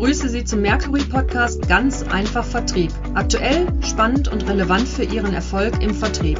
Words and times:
begrüße 0.00 0.28
Sie 0.28 0.44
zum 0.44 0.60
Mercury 0.60 1.02
Podcast 1.02 1.66
Ganz 1.66 2.04
einfach 2.04 2.44
Vertrieb. 2.44 2.92
Aktuell, 3.14 3.66
spannend 3.82 4.28
und 4.28 4.48
relevant 4.48 4.86
für 4.86 5.02
Ihren 5.02 5.34
Erfolg 5.34 5.82
im 5.82 5.92
Vertrieb. 5.92 6.38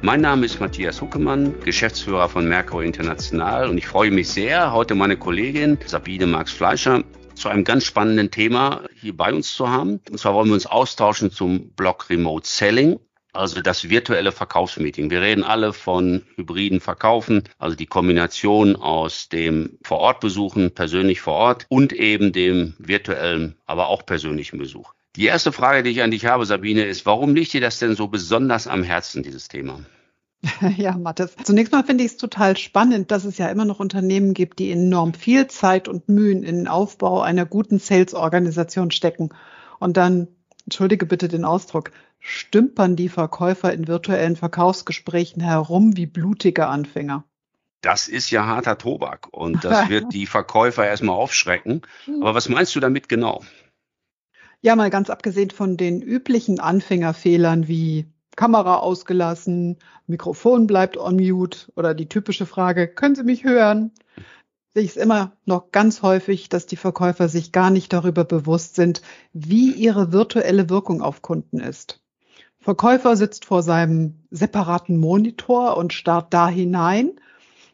Mein 0.00 0.20
Name 0.20 0.46
ist 0.46 0.60
Matthias 0.60 1.00
Huckemann, 1.00 1.58
Geschäftsführer 1.64 2.28
von 2.28 2.48
Mercury 2.48 2.86
International 2.86 3.68
und 3.68 3.78
ich 3.78 3.88
freue 3.88 4.12
mich 4.12 4.28
sehr, 4.28 4.72
heute 4.72 4.94
meine 4.94 5.16
Kollegin 5.16 5.78
Sabine 5.86 6.28
Marx-Fleischer 6.28 7.02
zu 7.34 7.48
einem 7.48 7.64
ganz 7.64 7.84
spannenden 7.84 8.30
Thema 8.30 8.82
hier 8.94 9.16
bei 9.16 9.32
uns 9.32 9.52
zu 9.52 9.68
haben. 9.68 10.00
Und 10.08 10.20
zwar 10.20 10.34
wollen 10.34 10.50
wir 10.50 10.54
uns 10.54 10.66
austauschen 10.66 11.32
zum 11.32 11.70
Blog 11.70 12.08
Remote 12.10 12.46
Selling 12.46 13.00
also 13.36 13.60
das 13.60 13.88
virtuelle 13.88 14.32
Verkaufsmeeting. 14.32 15.10
Wir 15.10 15.20
reden 15.20 15.44
alle 15.44 15.72
von 15.72 16.22
hybriden 16.36 16.80
Verkaufen, 16.80 17.44
also 17.58 17.76
die 17.76 17.86
Kombination 17.86 18.76
aus 18.76 19.28
dem 19.28 19.78
Vorortbesuchen, 19.82 20.72
persönlich 20.72 21.20
vor 21.20 21.34
Ort 21.34 21.66
und 21.68 21.92
eben 21.92 22.32
dem 22.32 22.74
virtuellen, 22.78 23.56
aber 23.66 23.88
auch 23.88 24.04
persönlichen 24.06 24.58
Besuch. 24.58 24.92
Die 25.16 25.26
erste 25.26 25.52
Frage, 25.52 25.82
die 25.82 25.90
ich 25.90 26.02
an 26.02 26.10
dich 26.10 26.26
habe, 26.26 26.44
Sabine, 26.44 26.84
ist, 26.84 27.06
warum 27.06 27.34
liegt 27.34 27.52
dir 27.52 27.60
das 27.60 27.78
denn 27.78 27.96
so 27.96 28.08
besonders 28.08 28.66
am 28.66 28.82
Herzen, 28.82 29.22
dieses 29.22 29.48
Thema? 29.48 29.80
Ja, 30.76 30.96
Mathis. 30.96 31.34
Zunächst 31.44 31.72
mal 31.72 31.84
finde 31.84 32.04
ich 32.04 32.12
es 32.12 32.16
total 32.18 32.56
spannend, 32.56 33.10
dass 33.10 33.24
es 33.24 33.38
ja 33.38 33.48
immer 33.48 33.64
noch 33.64 33.80
Unternehmen 33.80 34.34
gibt, 34.34 34.58
die 34.58 34.70
enorm 34.70 35.14
viel 35.14 35.46
Zeit 35.46 35.88
und 35.88 36.08
Mühen 36.08 36.42
in 36.42 36.56
den 36.56 36.68
Aufbau 36.68 37.22
einer 37.22 37.46
guten 37.46 37.78
Sales-Organisation 37.78 38.90
stecken 38.90 39.30
und 39.78 39.96
dann, 39.96 40.28
entschuldige 40.64 41.06
bitte 41.06 41.28
den 41.28 41.44
Ausdruck, 41.44 41.90
stümpern 42.26 42.96
die 42.96 43.08
Verkäufer 43.08 43.72
in 43.72 43.86
virtuellen 43.86 44.34
Verkaufsgesprächen 44.34 45.40
herum 45.42 45.96
wie 45.96 46.06
blutige 46.06 46.66
Anfänger. 46.66 47.24
Das 47.82 48.08
ist 48.08 48.30
ja 48.30 48.46
harter 48.46 48.78
Tobak 48.78 49.28
und 49.30 49.64
das 49.64 49.88
wird 49.88 50.12
die 50.12 50.26
Verkäufer 50.26 50.84
erstmal 50.84 51.14
aufschrecken. 51.14 51.82
Aber 52.20 52.34
was 52.34 52.48
meinst 52.48 52.74
du 52.74 52.80
damit 52.80 53.08
genau? 53.08 53.44
Ja, 54.60 54.74
mal 54.74 54.90
ganz 54.90 55.08
abgesehen 55.08 55.50
von 55.50 55.76
den 55.76 56.02
üblichen 56.02 56.58
Anfängerfehlern 56.58 57.68
wie 57.68 58.06
Kamera 58.34 58.78
ausgelassen, 58.78 59.78
Mikrofon 60.08 60.66
bleibt 60.66 60.96
on 60.96 61.16
mute 61.16 61.70
oder 61.76 61.94
die 61.94 62.08
typische 62.08 62.44
Frage, 62.44 62.88
können 62.88 63.14
Sie 63.14 63.22
mich 63.22 63.44
hören? 63.44 63.92
Sehe 64.74 64.82
ich 64.82 64.90
es 64.90 64.96
immer 64.96 65.36
noch 65.44 65.70
ganz 65.70 66.02
häufig, 66.02 66.48
dass 66.48 66.66
die 66.66 66.76
Verkäufer 66.76 67.28
sich 67.28 67.52
gar 67.52 67.70
nicht 67.70 67.92
darüber 67.92 68.24
bewusst 68.24 68.74
sind, 68.74 69.00
wie 69.32 69.70
ihre 69.72 70.12
virtuelle 70.12 70.68
Wirkung 70.68 71.02
auf 71.02 71.22
Kunden 71.22 71.60
ist. 71.60 72.02
Verkäufer 72.60 73.16
sitzt 73.16 73.44
vor 73.44 73.62
seinem 73.62 74.26
separaten 74.30 74.96
Monitor 74.96 75.76
und 75.76 75.92
starrt 75.92 76.34
da 76.34 76.48
hinein, 76.48 77.20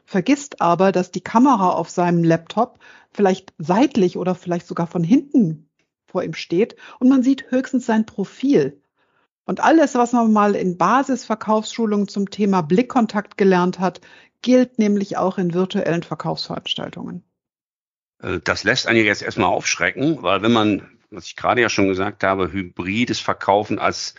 vergisst 0.05 0.61
aber, 0.61 0.93
dass 0.93 1.11
die 1.11 1.23
Kamera 1.23 1.71
auf 1.71 1.89
seinem 1.89 2.25
Laptop 2.25 2.79
vielleicht 3.11 3.53
seitlich 3.59 4.17
oder 4.17 4.35
vielleicht 4.35 4.67
sogar 4.67 4.87
von 4.87 5.05
hinten 5.05 5.69
vor 6.07 6.23
ihm 6.23 6.35
steht 6.35 6.77
und 7.01 7.09
man 7.09 7.23
sieht 7.23 7.51
höchstens 7.51 7.87
sein 7.87 8.07
Profil. 8.07 8.81
Und 9.45 9.61
alles, 9.61 9.95
was 9.95 10.13
man 10.13 10.33
mal 10.33 10.55
in 10.55 10.79
Basisverkaufsschulungen 10.79 12.07
zum 12.07 12.31
Thema 12.31 12.61
Blickkontakt 12.61 13.37
gelernt 13.37 13.81
hat, 13.81 14.01
gilt 14.41 14.79
nämlich 14.79 15.17
auch 15.17 15.39
in 15.39 15.55
virtuellen 15.55 16.03
Verkaufsveranstaltungen. 16.03 17.25
Äh, 18.23 18.41
das 18.45 18.65
lässt 18.65 18.87
einen 18.87 19.05
jetzt 19.05 19.23
erstmal 19.23 19.49
aufschrecken, 19.49 20.23
weil 20.23 20.43
wenn 20.43 20.53
man, 20.53 20.99
was 21.11 21.27
ich 21.27 21.37
gerade 21.37 21.61
ja 21.61 21.69
schon 21.69 21.89
gesagt 21.89 22.25
habe, 22.25 22.53
hybrides 22.53 23.21
Verkaufen 23.21 23.79
als 23.79 24.15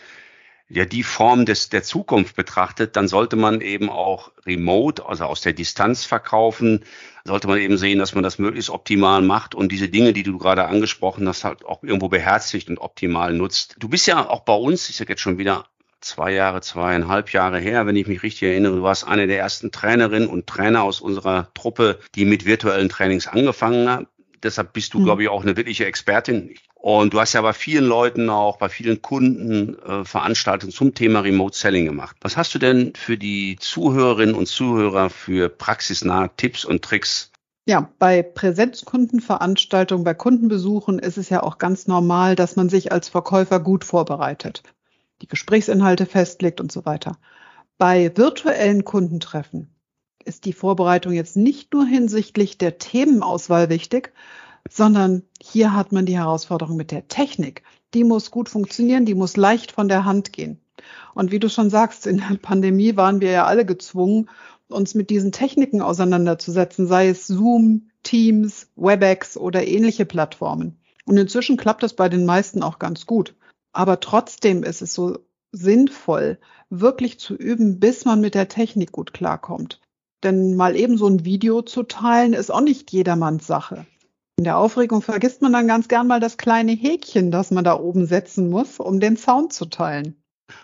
ja 0.68 0.84
die 0.84 1.02
Form 1.02 1.44
des, 1.44 1.68
der 1.68 1.82
Zukunft 1.82 2.36
betrachtet, 2.36 2.96
dann 2.96 3.08
sollte 3.08 3.36
man 3.36 3.60
eben 3.60 3.90
auch 3.90 4.32
remote, 4.46 5.06
also 5.06 5.24
aus 5.24 5.40
der 5.40 5.52
Distanz 5.52 6.04
verkaufen, 6.04 6.84
sollte 7.24 7.48
man 7.48 7.58
eben 7.58 7.76
sehen, 7.76 7.98
dass 7.98 8.14
man 8.14 8.24
das 8.24 8.38
möglichst 8.38 8.70
optimal 8.70 9.22
macht 9.22 9.54
und 9.54 9.70
diese 9.72 9.88
Dinge, 9.88 10.12
die 10.12 10.22
du 10.22 10.38
gerade 10.38 10.66
angesprochen 10.66 11.28
hast, 11.28 11.44
halt 11.44 11.64
auch 11.64 11.82
irgendwo 11.82 12.08
beherzigt 12.08 12.68
und 12.68 12.78
optimal 12.78 13.34
nutzt. 13.34 13.76
Du 13.78 13.88
bist 13.88 14.06
ja 14.06 14.28
auch 14.28 14.40
bei 14.40 14.54
uns, 14.54 14.88
ich 14.88 14.96
sage 14.96 15.12
jetzt 15.12 15.22
schon 15.22 15.38
wieder 15.38 15.66
zwei 16.00 16.32
Jahre, 16.32 16.60
zweieinhalb 16.60 17.32
Jahre 17.32 17.58
her, 17.58 17.86
wenn 17.86 17.96
ich 17.96 18.06
mich 18.06 18.22
richtig 18.22 18.42
erinnere, 18.42 18.76
du 18.76 18.82
warst 18.82 19.06
eine 19.06 19.26
der 19.26 19.38
ersten 19.38 19.72
Trainerinnen 19.72 20.28
und 20.28 20.46
Trainer 20.46 20.82
aus 20.82 21.00
unserer 21.00 21.48
Truppe, 21.54 21.98
die 22.14 22.24
mit 22.24 22.44
virtuellen 22.44 22.88
Trainings 22.88 23.26
angefangen 23.26 23.88
haben. 23.88 24.06
Deshalb 24.44 24.72
bist 24.72 24.94
du, 24.94 25.00
mhm. 25.00 25.04
glaube 25.04 25.22
ich, 25.22 25.28
auch 25.28 25.42
eine 25.42 25.56
wirkliche 25.56 25.86
Expertin. 25.86 26.54
Und 26.74 27.14
du 27.14 27.20
hast 27.20 27.32
ja 27.32 27.40
bei 27.40 27.54
vielen 27.54 27.86
Leuten 27.86 28.28
auch, 28.28 28.58
bei 28.58 28.68
vielen 28.68 29.00
Kunden 29.00 29.78
äh, 29.78 30.04
Veranstaltungen 30.04 30.72
zum 30.72 30.94
Thema 30.94 31.20
Remote 31.20 31.56
Selling 31.56 31.86
gemacht. 31.86 32.16
Was 32.20 32.36
hast 32.36 32.54
du 32.54 32.58
denn 32.58 32.92
für 32.94 33.16
die 33.16 33.56
Zuhörerinnen 33.58 34.34
und 34.34 34.46
Zuhörer 34.46 35.08
für 35.08 35.48
praxisnahe 35.48 36.30
Tipps 36.36 36.64
und 36.64 36.82
Tricks? 36.82 37.32
Ja, 37.66 37.90
bei 37.98 38.22
Präsenzkundenveranstaltungen, 38.22 40.04
bei 40.04 40.12
Kundenbesuchen 40.12 40.98
ist 40.98 41.16
es 41.16 41.30
ja 41.30 41.42
auch 41.42 41.56
ganz 41.56 41.86
normal, 41.86 42.36
dass 42.36 42.56
man 42.56 42.68
sich 42.68 42.92
als 42.92 43.08
Verkäufer 43.08 43.58
gut 43.58 43.84
vorbereitet, 43.84 44.62
die 45.22 45.26
Gesprächsinhalte 45.26 46.04
festlegt 46.04 46.60
und 46.60 46.70
so 46.70 46.84
weiter. 46.84 47.16
Bei 47.78 48.14
virtuellen 48.14 48.84
Kundentreffen 48.84 49.73
ist 50.24 50.44
die 50.44 50.52
Vorbereitung 50.52 51.12
jetzt 51.12 51.36
nicht 51.36 51.72
nur 51.72 51.86
hinsichtlich 51.86 52.58
der 52.58 52.78
Themenauswahl 52.78 53.68
wichtig, 53.68 54.12
sondern 54.68 55.22
hier 55.40 55.74
hat 55.74 55.92
man 55.92 56.06
die 56.06 56.16
Herausforderung 56.16 56.76
mit 56.76 56.90
der 56.90 57.08
Technik. 57.08 57.62
Die 57.92 58.04
muss 58.04 58.30
gut 58.30 58.48
funktionieren, 58.48 59.04
die 59.04 59.14
muss 59.14 59.36
leicht 59.36 59.72
von 59.72 59.88
der 59.88 60.04
Hand 60.04 60.32
gehen. 60.32 60.60
Und 61.14 61.30
wie 61.30 61.38
du 61.38 61.48
schon 61.48 61.70
sagst, 61.70 62.06
in 62.06 62.18
der 62.18 62.36
Pandemie 62.40 62.96
waren 62.96 63.20
wir 63.20 63.30
ja 63.30 63.46
alle 63.46 63.64
gezwungen, 63.64 64.28
uns 64.68 64.94
mit 64.94 65.10
diesen 65.10 65.32
Techniken 65.32 65.82
auseinanderzusetzen, 65.82 66.86
sei 66.86 67.08
es 67.08 67.26
Zoom, 67.26 67.90
Teams, 68.02 68.68
WebEx 68.76 69.36
oder 69.36 69.66
ähnliche 69.66 70.06
Plattformen. 70.06 70.78
Und 71.04 71.16
inzwischen 71.16 71.56
klappt 71.56 71.82
das 71.82 71.94
bei 71.94 72.08
den 72.08 72.24
meisten 72.24 72.62
auch 72.62 72.78
ganz 72.78 73.06
gut. 73.06 73.34
Aber 73.72 74.00
trotzdem 74.00 74.62
ist 74.62 74.82
es 74.82 74.94
so 74.94 75.18
sinnvoll, 75.52 76.38
wirklich 76.70 77.18
zu 77.20 77.34
üben, 77.34 77.78
bis 77.78 78.04
man 78.04 78.20
mit 78.20 78.34
der 78.34 78.48
Technik 78.48 78.92
gut 78.92 79.12
klarkommt. 79.12 79.80
Denn 80.24 80.56
mal 80.56 80.74
eben 80.74 80.96
so 80.96 81.06
ein 81.06 81.24
Video 81.24 81.62
zu 81.62 81.82
teilen, 81.82 82.32
ist 82.32 82.50
auch 82.50 82.62
nicht 82.62 82.90
jedermanns 82.92 83.46
Sache. 83.46 83.86
In 84.36 84.44
der 84.44 84.58
Aufregung 84.58 85.02
vergisst 85.02 85.42
man 85.42 85.52
dann 85.52 85.68
ganz 85.68 85.86
gern 85.86 86.08
mal 86.08 86.18
das 86.18 86.38
kleine 86.38 86.72
Häkchen, 86.72 87.30
das 87.30 87.50
man 87.50 87.62
da 87.62 87.78
oben 87.78 88.06
setzen 88.06 88.50
muss, 88.50 88.80
um 88.80 88.98
den 88.98 89.16
Sound 89.16 89.52
zu 89.52 89.66
teilen. 89.66 90.16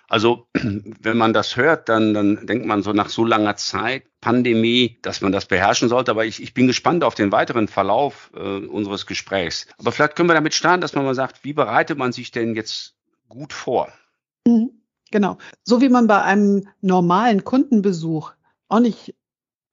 Also, 0.08 0.46
wenn 0.54 1.16
man 1.16 1.32
das 1.32 1.56
hört, 1.56 1.88
dann, 1.88 2.14
dann 2.14 2.46
denkt 2.46 2.66
man 2.66 2.82
so 2.82 2.92
nach 2.92 3.08
so 3.08 3.24
langer 3.24 3.56
Zeit, 3.56 4.04
Pandemie, 4.20 4.98
dass 5.02 5.20
man 5.20 5.32
das 5.32 5.46
beherrschen 5.46 5.88
sollte. 5.88 6.10
Aber 6.10 6.24
ich, 6.24 6.42
ich 6.42 6.52
bin 6.52 6.66
gespannt 6.66 7.04
auf 7.04 7.14
den 7.14 7.32
weiteren 7.32 7.68
Verlauf 7.68 8.30
äh, 8.34 8.66
unseres 8.66 9.06
Gesprächs. 9.06 9.66
Aber 9.78 9.92
vielleicht 9.92 10.16
können 10.16 10.28
wir 10.28 10.34
damit 10.34 10.54
starten, 10.54 10.80
dass 10.80 10.94
man 10.94 11.04
mal 11.04 11.14
sagt, 11.14 11.44
wie 11.44 11.52
bereitet 11.52 11.96
man 11.96 12.12
sich 12.12 12.30
denn 12.30 12.54
jetzt 12.54 12.96
gut 13.28 13.52
vor? 13.52 13.88
Mhm, 14.46 14.82
genau. 15.10 15.38
So 15.64 15.80
wie 15.80 15.88
man 15.88 16.06
bei 16.06 16.22
einem 16.22 16.68
normalen 16.80 17.44
Kundenbesuch 17.44 18.32
auch 18.68 18.80
nicht 18.80 19.14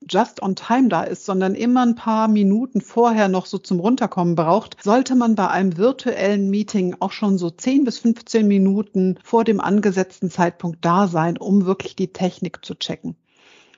just 0.10 0.42
on 0.42 0.56
time 0.56 0.90
da 0.90 1.04
ist, 1.04 1.26
sondern 1.26 1.56
immer 1.56 1.86
ein 1.86 1.96
paar 1.96 2.28
Minuten 2.28 2.82
vorher 2.82 3.28
noch 3.28 3.46
so 3.46 3.58
zum 3.58 3.80
Runterkommen 3.80 4.36
braucht, 4.36 4.78
sollte 4.84 5.16
man 5.16 5.36
bei 5.36 5.48
einem 5.48 5.78
virtuellen 5.78 6.50
Meeting 6.50 6.96
auch 7.00 7.12
schon 7.12 7.38
so 7.38 7.50
10 7.50 7.84
bis 7.84 8.00
15 8.00 8.48
Minuten 8.48 9.20
vor 9.24 9.44
dem 9.44 9.60
angesetzten 9.60 10.30
Zeitpunkt 10.30 10.84
da 10.84 11.08
sein, 11.08 11.38
um 11.38 11.66
wirklich 11.66 11.96
die 11.96 12.14
Technik 12.14 12.64
zu 12.64 12.76
checken. 12.76 13.16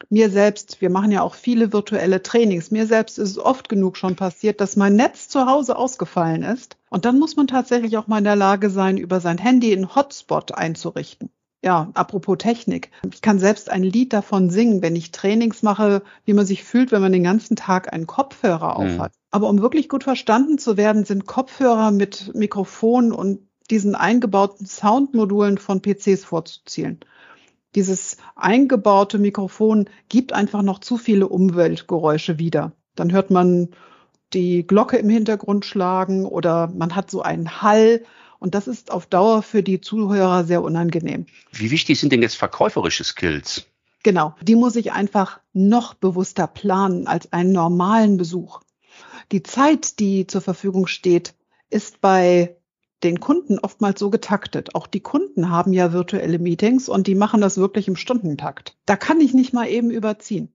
Mir 0.09 0.29
selbst, 0.29 0.81
wir 0.81 0.89
machen 0.89 1.11
ja 1.11 1.21
auch 1.21 1.35
viele 1.35 1.73
virtuelle 1.73 2.23
Trainings. 2.23 2.71
Mir 2.71 2.87
selbst 2.87 3.19
ist 3.19 3.31
es 3.31 3.37
oft 3.37 3.69
genug 3.69 3.97
schon 3.97 4.15
passiert, 4.15 4.61
dass 4.61 4.75
mein 4.75 4.95
Netz 4.95 5.27
zu 5.27 5.45
Hause 5.45 5.75
ausgefallen 5.75 6.41
ist. 6.41 6.77
Und 6.89 7.05
dann 7.05 7.19
muss 7.19 7.35
man 7.35 7.47
tatsächlich 7.47 7.97
auch 7.97 8.07
mal 8.07 8.19
in 8.19 8.23
der 8.23 8.35
Lage 8.35 8.69
sein, 8.69 8.97
über 8.97 9.19
sein 9.19 9.37
Handy 9.37 9.73
einen 9.73 9.93
Hotspot 9.95 10.53
einzurichten. 10.55 11.29
Ja, 11.61 11.89
apropos 11.93 12.37
Technik. 12.37 12.89
Ich 13.13 13.21
kann 13.21 13.37
selbst 13.37 13.69
ein 13.69 13.83
Lied 13.83 14.13
davon 14.13 14.49
singen, 14.49 14.81
wenn 14.81 14.95
ich 14.95 15.11
Trainings 15.11 15.61
mache, 15.61 16.03
wie 16.23 16.33
man 16.33 16.45
sich 16.45 16.63
fühlt, 16.63 16.91
wenn 16.91 17.01
man 17.01 17.11
den 17.11 17.23
ganzen 17.23 17.57
Tag 17.57 17.91
einen 17.91 18.07
Kopfhörer 18.07 18.77
aufhat. 18.77 19.11
Mhm. 19.11 19.19
Aber 19.31 19.49
um 19.49 19.61
wirklich 19.61 19.89
gut 19.89 20.05
verstanden 20.05 20.57
zu 20.57 20.77
werden, 20.77 21.03
sind 21.03 21.25
Kopfhörer 21.25 21.91
mit 21.91 22.33
Mikrofon 22.33 23.11
und 23.11 23.39
diesen 23.69 23.95
eingebauten 23.95 24.65
Soundmodulen 24.65 25.57
von 25.57 25.81
PCs 25.81 26.23
vorzuzielen. 26.23 27.01
Dieses 27.75 28.17
eingebaute 28.35 29.19
Mikrofon 29.19 29.89
gibt 30.07 30.33
einfach 30.33 30.61
noch 30.61 30.79
zu 30.79 30.97
viele 30.97 31.27
Umweltgeräusche 31.27 32.39
wieder. 32.39 32.71
Dann 32.95 33.11
hört 33.11 33.31
man 33.31 33.69
die 34.33 34.65
Glocke 34.65 34.97
im 34.97 35.09
Hintergrund 35.09 35.65
schlagen 35.65 36.25
oder 36.25 36.67
man 36.67 36.95
hat 36.95 37.11
so 37.11 37.21
einen 37.21 37.61
Hall 37.61 38.03
und 38.39 38.55
das 38.55 38.67
ist 38.67 38.91
auf 38.91 39.05
Dauer 39.05 39.43
für 39.43 39.63
die 39.63 39.81
Zuhörer 39.81 40.43
sehr 40.43 40.63
unangenehm. 40.63 41.25
Wie 41.51 41.71
wichtig 41.71 41.99
sind 41.99 42.11
denn 42.11 42.21
jetzt 42.21 42.35
verkäuferische 42.35 43.03
Skills? 43.03 43.65
Genau, 44.03 44.33
die 44.41 44.55
muss 44.55 44.75
ich 44.75 44.93
einfach 44.93 45.39
noch 45.53 45.93
bewusster 45.93 46.47
planen 46.47 47.07
als 47.07 47.33
einen 47.33 47.51
normalen 47.51 48.17
Besuch. 48.17 48.61
Die 49.31 49.43
Zeit, 49.43 49.99
die 49.99 50.25
zur 50.25 50.41
Verfügung 50.41 50.87
steht, 50.87 51.35
ist 51.69 52.01
bei 52.01 52.55
den 53.03 53.19
Kunden 53.19 53.59
oftmals 53.59 53.99
so 53.99 54.09
getaktet. 54.09 54.75
Auch 54.75 54.87
die 54.87 54.99
Kunden 55.01 55.49
haben 55.49 55.73
ja 55.73 55.93
virtuelle 55.93 56.39
Meetings 56.39 56.89
und 56.89 57.07
die 57.07 57.15
machen 57.15 57.41
das 57.41 57.57
wirklich 57.57 57.87
im 57.87 57.95
Stundentakt. 57.95 58.77
Da 58.85 58.95
kann 58.95 59.21
ich 59.21 59.33
nicht 59.33 59.53
mal 59.53 59.67
eben 59.67 59.91
überziehen. 59.91 60.51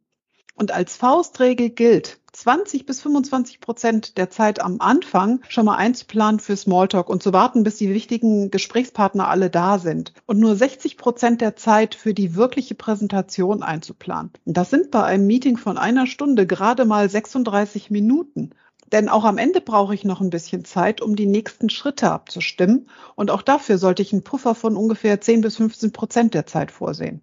Und 0.54 0.70
als 0.70 0.96
Faustregel 0.96 1.70
gilt, 1.70 2.20
20 2.32 2.86
bis 2.86 3.00
25 3.00 3.60
Prozent 3.60 4.18
der 4.18 4.30
Zeit 4.30 4.60
am 4.60 4.80
Anfang 4.80 5.40
schon 5.48 5.66
mal 5.66 5.76
einzuplanen 5.76 6.40
für 6.40 6.56
Smalltalk 6.56 7.08
und 7.08 7.22
zu 7.22 7.32
warten, 7.32 7.62
bis 7.62 7.76
die 7.76 7.92
wichtigen 7.92 8.50
Gesprächspartner 8.50 9.28
alle 9.28 9.50
da 9.50 9.78
sind. 9.78 10.12
Und 10.26 10.40
nur 10.40 10.56
60 10.56 10.96
Prozent 10.96 11.40
der 11.40 11.56
Zeit 11.56 11.94
für 11.94 12.14
die 12.14 12.34
wirkliche 12.34 12.74
Präsentation 12.74 13.62
einzuplanen. 13.62 14.32
Das 14.44 14.70
sind 14.70 14.90
bei 14.90 15.02
einem 15.02 15.26
Meeting 15.26 15.56
von 15.56 15.78
einer 15.78 16.06
Stunde 16.06 16.46
gerade 16.46 16.84
mal 16.84 17.08
36 17.08 17.90
Minuten. 17.90 18.50
Denn 18.92 19.08
auch 19.08 19.24
am 19.24 19.38
Ende 19.38 19.60
brauche 19.60 19.94
ich 19.94 20.04
noch 20.04 20.20
ein 20.20 20.30
bisschen 20.30 20.64
Zeit, 20.64 21.00
um 21.00 21.16
die 21.16 21.26
nächsten 21.26 21.70
Schritte 21.70 22.10
abzustimmen. 22.10 22.88
Und 23.16 23.30
auch 23.30 23.42
dafür 23.42 23.78
sollte 23.78 24.02
ich 24.02 24.12
einen 24.12 24.24
Puffer 24.24 24.54
von 24.54 24.76
ungefähr 24.76 25.20
10 25.20 25.40
bis 25.40 25.56
15 25.56 25.92
Prozent 25.92 26.34
der 26.34 26.46
Zeit 26.46 26.70
vorsehen. 26.70 27.22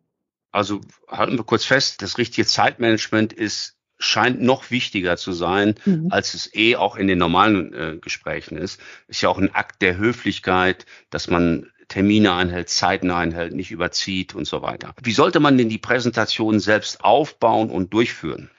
Also 0.52 0.82
halten 1.08 1.38
wir 1.38 1.44
kurz 1.44 1.66
fest, 1.66 2.02
das 2.02 2.18
richtige 2.18 2.46
Zeitmanagement 2.46 3.34
ist 3.34 3.78
scheint 4.04 4.42
noch 4.42 4.72
wichtiger 4.72 5.16
zu 5.16 5.32
sein, 5.32 5.76
mhm. 5.86 6.08
als 6.10 6.34
es 6.34 6.54
eh 6.56 6.76
auch 6.76 6.96
in 6.96 7.08
den 7.08 7.20
normalen 7.20 7.74
äh, 7.74 7.98
Gesprächen 8.02 8.58
ist. 8.58 8.80
Ist 9.08 9.22
ja 9.22 9.30
auch 9.30 9.38
ein 9.38 9.54
Akt 9.54 9.82
der 9.82 9.98
Höflichkeit, 9.98 10.86
dass 11.12 11.30
man 11.30 11.72
Termine 11.88 12.34
einhält, 12.34 12.70
Zeiten 12.70 13.12
einhält, 13.12 13.54
nicht 13.54 13.70
überzieht 13.70 14.34
und 14.34 14.46
so 14.46 14.62
weiter. 14.62 14.96
Wie 15.04 15.12
sollte 15.12 15.40
man 15.40 15.58
denn 15.58 15.70
die 15.70 15.78
Präsentation 15.78 16.60
selbst 16.60 17.04
aufbauen 17.04 17.70
und 17.70 17.94
durchführen? 17.94 18.50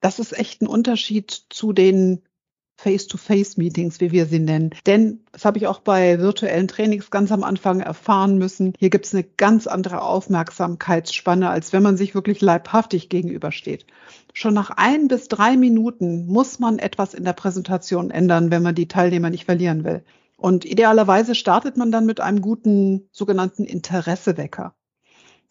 Das 0.00 0.18
ist 0.18 0.38
echt 0.38 0.62
ein 0.62 0.66
Unterschied 0.66 1.30
zu 1.48 1.72
den 1.72 2.22
Face-to-Face-Meetings, 2.78 4.00
wie 4.00 4.12
wir 4.12 4.26
sie 4.26 4.38
nennen. 4.38 4.70
Denn 4.86 5.20
das 5.32 5.44
habe 5.44 5.58
ich 5.58 5.66
auch 5.66 5.80
bei 5.80 6.18
virtuellen 6.18 6.68
Trainings 6.68 7.10
ganz 7.10 7.32
am 7.32 7.42
Anfang 7.42 7.80
erfahren 7.80 8.38
müssen. 8.38 8.74
Hier 8.78 8.90
gibt 8.90 9.06
es 9.06 9.14
eine 9.14 9.24
ganz 9.24 9.66
andere 9.66 10.02
Aufmerksamkeitsspanne, 10.02 11.48
als 11.48 11.72
wenn 11.72 11.82
man 11.82 11.96
sich 11.96 12.14
wirklich 12.14 12.40
leibhaftig 12.40 13.08
gegenübersteht. 13.08 13.86
Schon 14.34 14.54
nach 14.54 14.70
ein 14.70 15.08
bis 15.08 15.28
drei 15.28 15.56
Minuten 15.56 16.26
muss 16.26 16.58
man 16.58 16.78
etwas 16.78 17.14
in 17.14 17.24
der 17.24 17.32
Präsentation 17.32 18.10
ändern, 18.10 18.50
wenn 18.50 18.62
man 18.62 18.74
die 18.74 18.88
Teilnehmer 18.88 19.30
nicht 19.30 19.46
verlieren 19.46 19.84
will. 19.84 20.04
Und 20.36 20.66
idealerweise 20.66 21.34
startet 21.34 21.78
man 21.78 21.90
dann 21.90 22.04
mit 22.04 22.20
einem 22.20 22.42
guten 22.42 23.08
sogenannten 23.10 23.64
Interessewecker. 23.64 24.74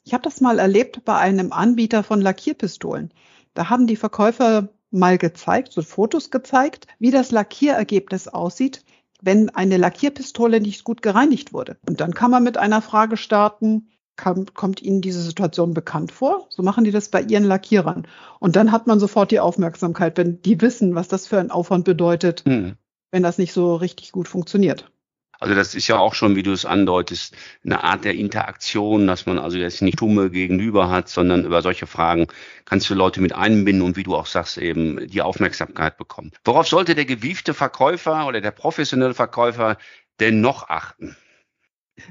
Ich 0.03 0.13
habe 0.13 0.23
das 0.23 0.39
mal 0.39 0.59
erlebt 0.59 1.03
bei 1.03 1.17
einem 1.17 1.51
Anbieter 1.51 2.03
von 2.03 2.21
Lackierpistolen. 2.21 3.11
Da 3.55 3.69
haben 3.71 3.87
die 3.87 3.95
Verkäufer 3.95 4.69
mal 4.95 5.17
gezeigt, 5.17 5.73
so 5.73 5.81
Fotos 5.81 6.31
gezeigt, 6.31 6.87
wie 6.99 7.11
das 7.11 7.31
Lackierergebnis 7.31 8.27
aussieht, 8.27 8.83
wenn 9.21 9.49
eine 9.49 9.77
Lackierpistole 9.77 10.59
nicht 10.61 10.83
gut 10.83 11.01
gereinigt 11.01 11.53
wurde. 11.53 11.77
Und 11.87 12.01
dann 12.01 12.13
kann 12.13 12.31
man 12.31 12.43
mit 12.43 12.57
einer 12.57 12.81
Frage 12.81 13.17
starten, 13.17 13.89
kam, 14.15 14.45
kommt 14.53 14.81
Ihnen 14.81 15.01
diese 15.01 15.21
Situation 15.21 15.73
bekannt 15.73 16.11
vor? 16.11 16.47
So 16.49 16.63
machen 16.63 16.83
die 16.83 16.91
das 16.91 17.09
bei 17.09 17.21
Ihren 17.21 17.43
Lackierern. 17.43 18.07
Und 18.39 18.55
dann 18.55 18.71
hat 18.71 18.87
man 18.87 18.99
sofort 18.99 19.31
die 19.31 19.39
Aufmerksamkeit, 19.39 20.17
wenn 20.17 20.41
die 20.41 20.61
wissen, 20.61 20.95
was 20.95 21.07
das 21.07 21.27
für 21.27 21.39
ein 21.39 21.51
Aufwand 21.51 21.85
bedeutet, 21.85 22.43
hm. 22.45 22.75
wenn 23.11 23.23
das 23.23 23.37
nicht 23.37 23.53
so 23.53 23.75
richtig 23.75 24.11
gut 24.11 24.27
funktioniert. 24.27 24.91
Also 25.39 25.53
das 25.55 25.75
ist 25.75 25.87
ja 25.87 25.97
auch 25.97 26.13
schon, 26.13 26.35
wie 26.35 26.43
du 26.43 26.51
es 26.51 26.65
andeutest, 26.65 27.35
eine 27.63 27.83
Art 27.83 28.05
der 28.05 28.15
Interaktion, 28.15 29.07
dass 29.07 29.25
man 29.25 29.37
also 29.37 29.57
jetzt 29.57 29.81
nicht 29.81 29.99
Tumme 29.99 30.29
gegenüber 30.29 30.89
hat, 30.89 31.09
sondern 31.09 31.45
über 31.45 31.61
solche 31.61 31.87
Fragen 31.87 32.27
kannst 32.65 32.89
du 32.89 32.93
Leute 32.93 33.21
mit 33.21 33.33
einbinden 33.33 33.85
und 33.85 33.97
wie 33.97 34.03
du 34.03 34.15
auch 34.15 34.25
sagst, 34.25 34.57
eben 34.57 35.07
die 35.07 35.21
Aufmerksamkeit 35.21 35.97
bekommen. 35.97 36.31
Worauf 36.43 36.67
sollte 36.67 36.95
der 36.95 37.05
gewiefte 37.05 37.53
Verkäufer 37.53 38.27
oder 38.27 38.41
der 38.41 38.51
professionelle 38.51 39.13
Verkäufer 39.13 39.77
denn 40.19 40.41
noch 40.41 40.69
achten? 40.69 41.15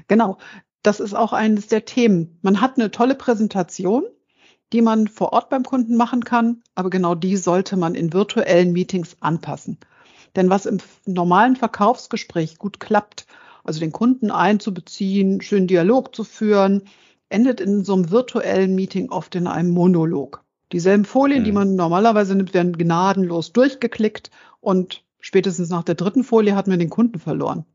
Genau, 0.07 0.37
das 0.83 0.99
ist 0.99 1.13
auch 1.13 1.33
eines 1.33 1.67
der 1.67 1.85
Themen. 1.85 2.39
Man 2.41 2.61
hat 2.61 2.77
eine 2.77 2.91
tolle 2.91 3.15
Präsentation, 3.15 4.03
die 4.73 4.81
man 4.81 5.07
vor 5.07 5.33
Ort 5.33 5.49
beim 5.49 5.63
Kunden 5.63 5.95
machen 5.95 6.23
kann, 6.23 6.63
aber 6.75 6.89
genau 6.89 7.15
die 7.15 7.37
sollte 7.37 7.77
man 7.77 7.95
in 7.95 8.13
virtuellen 8.13 8.71
Meetings 8.71 9.17
anpassen. 9.19 9.79
Denn 10.35 10.49
was 10.49 10.65
im 10.65 10.79
normalen 11.05 11.55
Verkaufsgespräch 11.55 12.57
gut 12.57 12.79
klappt, 12.79 13.25
also 13.63 13.79
den 13.79 13.91
Kunden 13.91 14.31
einzubeziehen, 14.31 15.41
schönen 15.41 15.67
Dialog 15.67 16.15
zu 16.15 16.23
führen, 16.23 16.83
endet 17.29 17.59
in 17.59 17.83
so 17.83 17.93
einem 17.93 18.11
virtuellen 18.11 18.75
Meeting 18.75 19.09
oft 19.09 19.35
in 19.35 19.47
einem 19.47 19.71
Monolog. 19.71 20.43
Dieselben 20.71 21.05
Folien, 21.05 21.41
mhm. 21.41 21.45
die 21.45 21.51
man 21.51 21.75
normalerweise 21.75 22.35
nimmt, 22.35 22.53
werden 22.53 22.77
gnadenlos 22.77 23.53
durchgeklickt 23.53 24.29
und 24.59 25.03
spätestens 25.19 25.69
nach 25.69 25.83
der 25.83 25.95
dritten 25.95 26.23
Folie 26.23 26.55
hat 26.55 26.67
man 26.67 26.79
den 26.79 26.89
Kunden 26.89 27.19
verloren. 27.19 27.65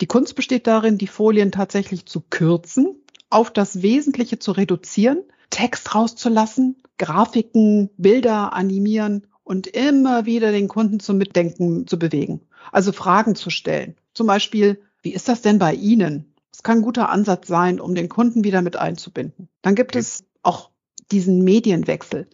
Die 0.00 0.06
Kunst 0.06 0.34
besteht 0.34 0.66
darin, 0.66 0.98
die 0.98 1.06
Folien 1.06 1.52
tatsächlich 1.52 2.06
zu 2.06 2.22
kürzen, 2.22 2.96
auf 3.28 3.52
das 3.52 3.82
Wesentliche 3.82 4.38
zu 4.38 4.52
reduzieren, 4.52 5.22
Text 5.50 5.94
rauszulassen, 5.94 6.76
Grafiken, 6.98 7.90
Bilder 7.96 8.52
animieren 8.52 9.26
und 9.50 9.66
immer 9.66 10.26
wieder 10.26 10.52
den 10.52 10.68
Kunden 10.68 11.00
zum 11.00 11.18
Mitdenken 11.18 11.88
zu 11.88 11.98
bewegen. 11.98 12.42
Also 12.70 12.92
Fragen 12.92 13.34
zu 13.34 13.50
stellen. 13.50 13.96
Zum 14.14 14.28
Beispiel, 14.28 14.80
wie 15.02 15.12
ist 15.12 15.28
das 15.28 15.42
denn 15.42 15.58
bei 15.58 15.74
Ihnen? 15.74 16.32
Das 16.52 16.62
kann 16.62 16.78
ein 16.78 16.84
guter 16.84 17.08
Ansatz 17.08 17.48
sein, 17.48 17.80
um 17.80 17.96
den 17.96 18.08
Kunden 18.08 18.44
wieder 18.44 18.62
mit 18.62 18.76
einzubinden. 18.76 19.48
Dann 19.60 19.74
gibt 19.74 19.96
okay. 19.96 19.98
es 19.98 20.24
auch 20.44 20.70
diesen 21.10 21.42
Medienwechsel. 21.42 22.28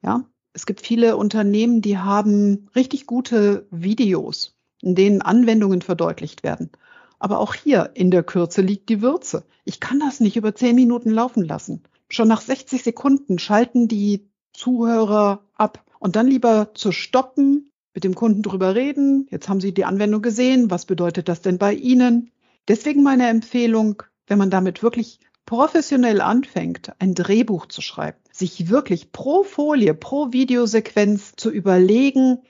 Ja, 0.00 0.22
es 0.52 0.64
gibt 0.64 0.86
viele 0.86 1.16
Unternehmen, 1.16 1.82
die 1.82 1.98
haben 1.98 2.68
richtig 2.76 3.08
gute 3.08 3.66
Videos, 3.72 4.54
in 4.80 4.94
denen 4.94 5.22
Anwendungen 5.22 5.82
verdeutlicht 5.82 6.44
werden. 6.44 6.70
Aber 7.18 7.40
auch 7.40 7.54
hier 7.54 7.90
in 7.94 8.12
der 8.12 8.22
Kürze 8.22 8.62
liegt 8.62 8.90
die 8.90 9.02
Würze. 9.02 9.44
Ich 9.64 9.80
kann 9.80 9.98
das 9.98 10.20
nicht 10.20 10.36
über 10.36 10.54
zehn 10.54 10.76
Minuten 10.76 11.10
laufen 11.10 11.44
lassen. 11.44 11.82
Schon 12.08 12.28
nach 12.28 12.40
60 12.40 12.84
Sekunden 12.84 13.40
schalten 13.40 13.88
die 13.88 14.30
Zuhörer 14.52 15.44
ab. 15.54 15.84
Und 15.98 16.16
dann 16.16 16.26
lieber 16.26 16.70
zu 16.74 16.92
stoppen, 16.92 17.70
mit 17.94 18.04
dem 18.04 18.14
Kunden 18.14 18.42
drüber 18.42 18.74
reden. 18.74 19.26
Jetzt 19.30 19.48
haben 19.48 19.60
Sie 19.60 19.74
die 19.74 19.84
Anwendung 19.84 20.22
gesehen. 20.22 20.70
Was 20.70 20.86
bedeutet 20.86 21.28
das 21.28 21.42
denn 21.42 21.58
bei 21.58 21.74
Ihnen? 21.74 22.30
Deswegen 22.68 23.02
meine 23.02 23.28
Empfehlung, 23.28 24.02
wenn 24.26 24.38
man 24.38 24.50
damit 24.50 24.82
wirklich 24.82 25.18
professionell 25.44 26.20
anfängt, 26.20 26.92
ein 27.00 27.14
Drehbuch 27.14 27.66
zu 27.66 27.80
schreiben, 27.80 28.18
sich 28.30 28.68
wirklich 28.68 29.10
pro 29.10 29.42
Folie, 29.42 29.94
pro 29.94 30.32
Videosequenz 30.32 31.32
zu 31.36 31.50
überlegen, 31.50 32.42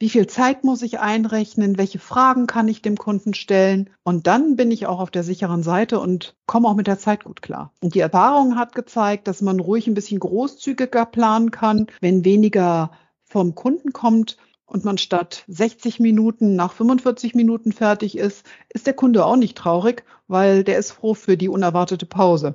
wie 0.00 0.08
viel 0.08 0.26
Zeit 0.26 0.64
muss 0.64 0.80
ich 0.80 0.98
einrechnen? 0.98 1.76
Welche 1.76 1.98
Fragen 1.98 2.46
kann 2.46 2.68
ich 2.68 2.80
dem 2.80 2.96
Kunden 2.96 3.34
stellen? 3.34 3.90
Und 4.02 4.26
dann 4.26 4.56
bin 4.56 4.70
ich 4.70 4.86
auch 4.86 4.98
auf 4.98 5.10
der 5.10 5.22
sicheren 5.22 5.62
Seite 5.62 6.00
und 6.00 6.34
komme 6.46 6.68
auch 6.68 6.74
mit 6.74 6.86
der 6.86 6.98
Zeit 6.98 7.24
gut 7.24 7.42
klar. 7.42 7.74
Und 7.82 7.94
die 7.94 8.00
Erfahrung 8.00 8.56
hat 8.56 8.74
gezeigt, 8.74 9.28
dass 9.28 9.42
man 9.42 9.60
ruhig 9.60 9.86
ein 9.86 9.94
bisschen 9.94 10.18
großzügiger 10.18 11.04
planen 11.04 11.50
kann, 11.50 11.86
wenn 12.00 12.24
weniger 12.24 12.92
vom 13.24 13.54
Kunden 13.54 13.92
kommt 13.92 14.38
und 14.64 14.86
man 14.86 14.96
statt 14.96 15.44
60 15.48 16.00
Minuten 16.00 16.56
nach 16.56 16.72
45 16.72 17.34
Minuten 17.34 17.70
fertig 17.70 18.16
ist, 18.16 18.46
ist 18.70 18.86
der 18.86 18.94
Kunde 18.94 19.26
auch 19.26 19.36
nicht 19.36 19.58
traurig, 19.58 20.04
weil 20.28 20.64
der 20.64 20.78
ist 20.78 20.92
froh 20.92 21.12
für 21.12 21.36
die 21.36 21.50
unerwartete 21.50 22.06
Pause. 22.06 22.54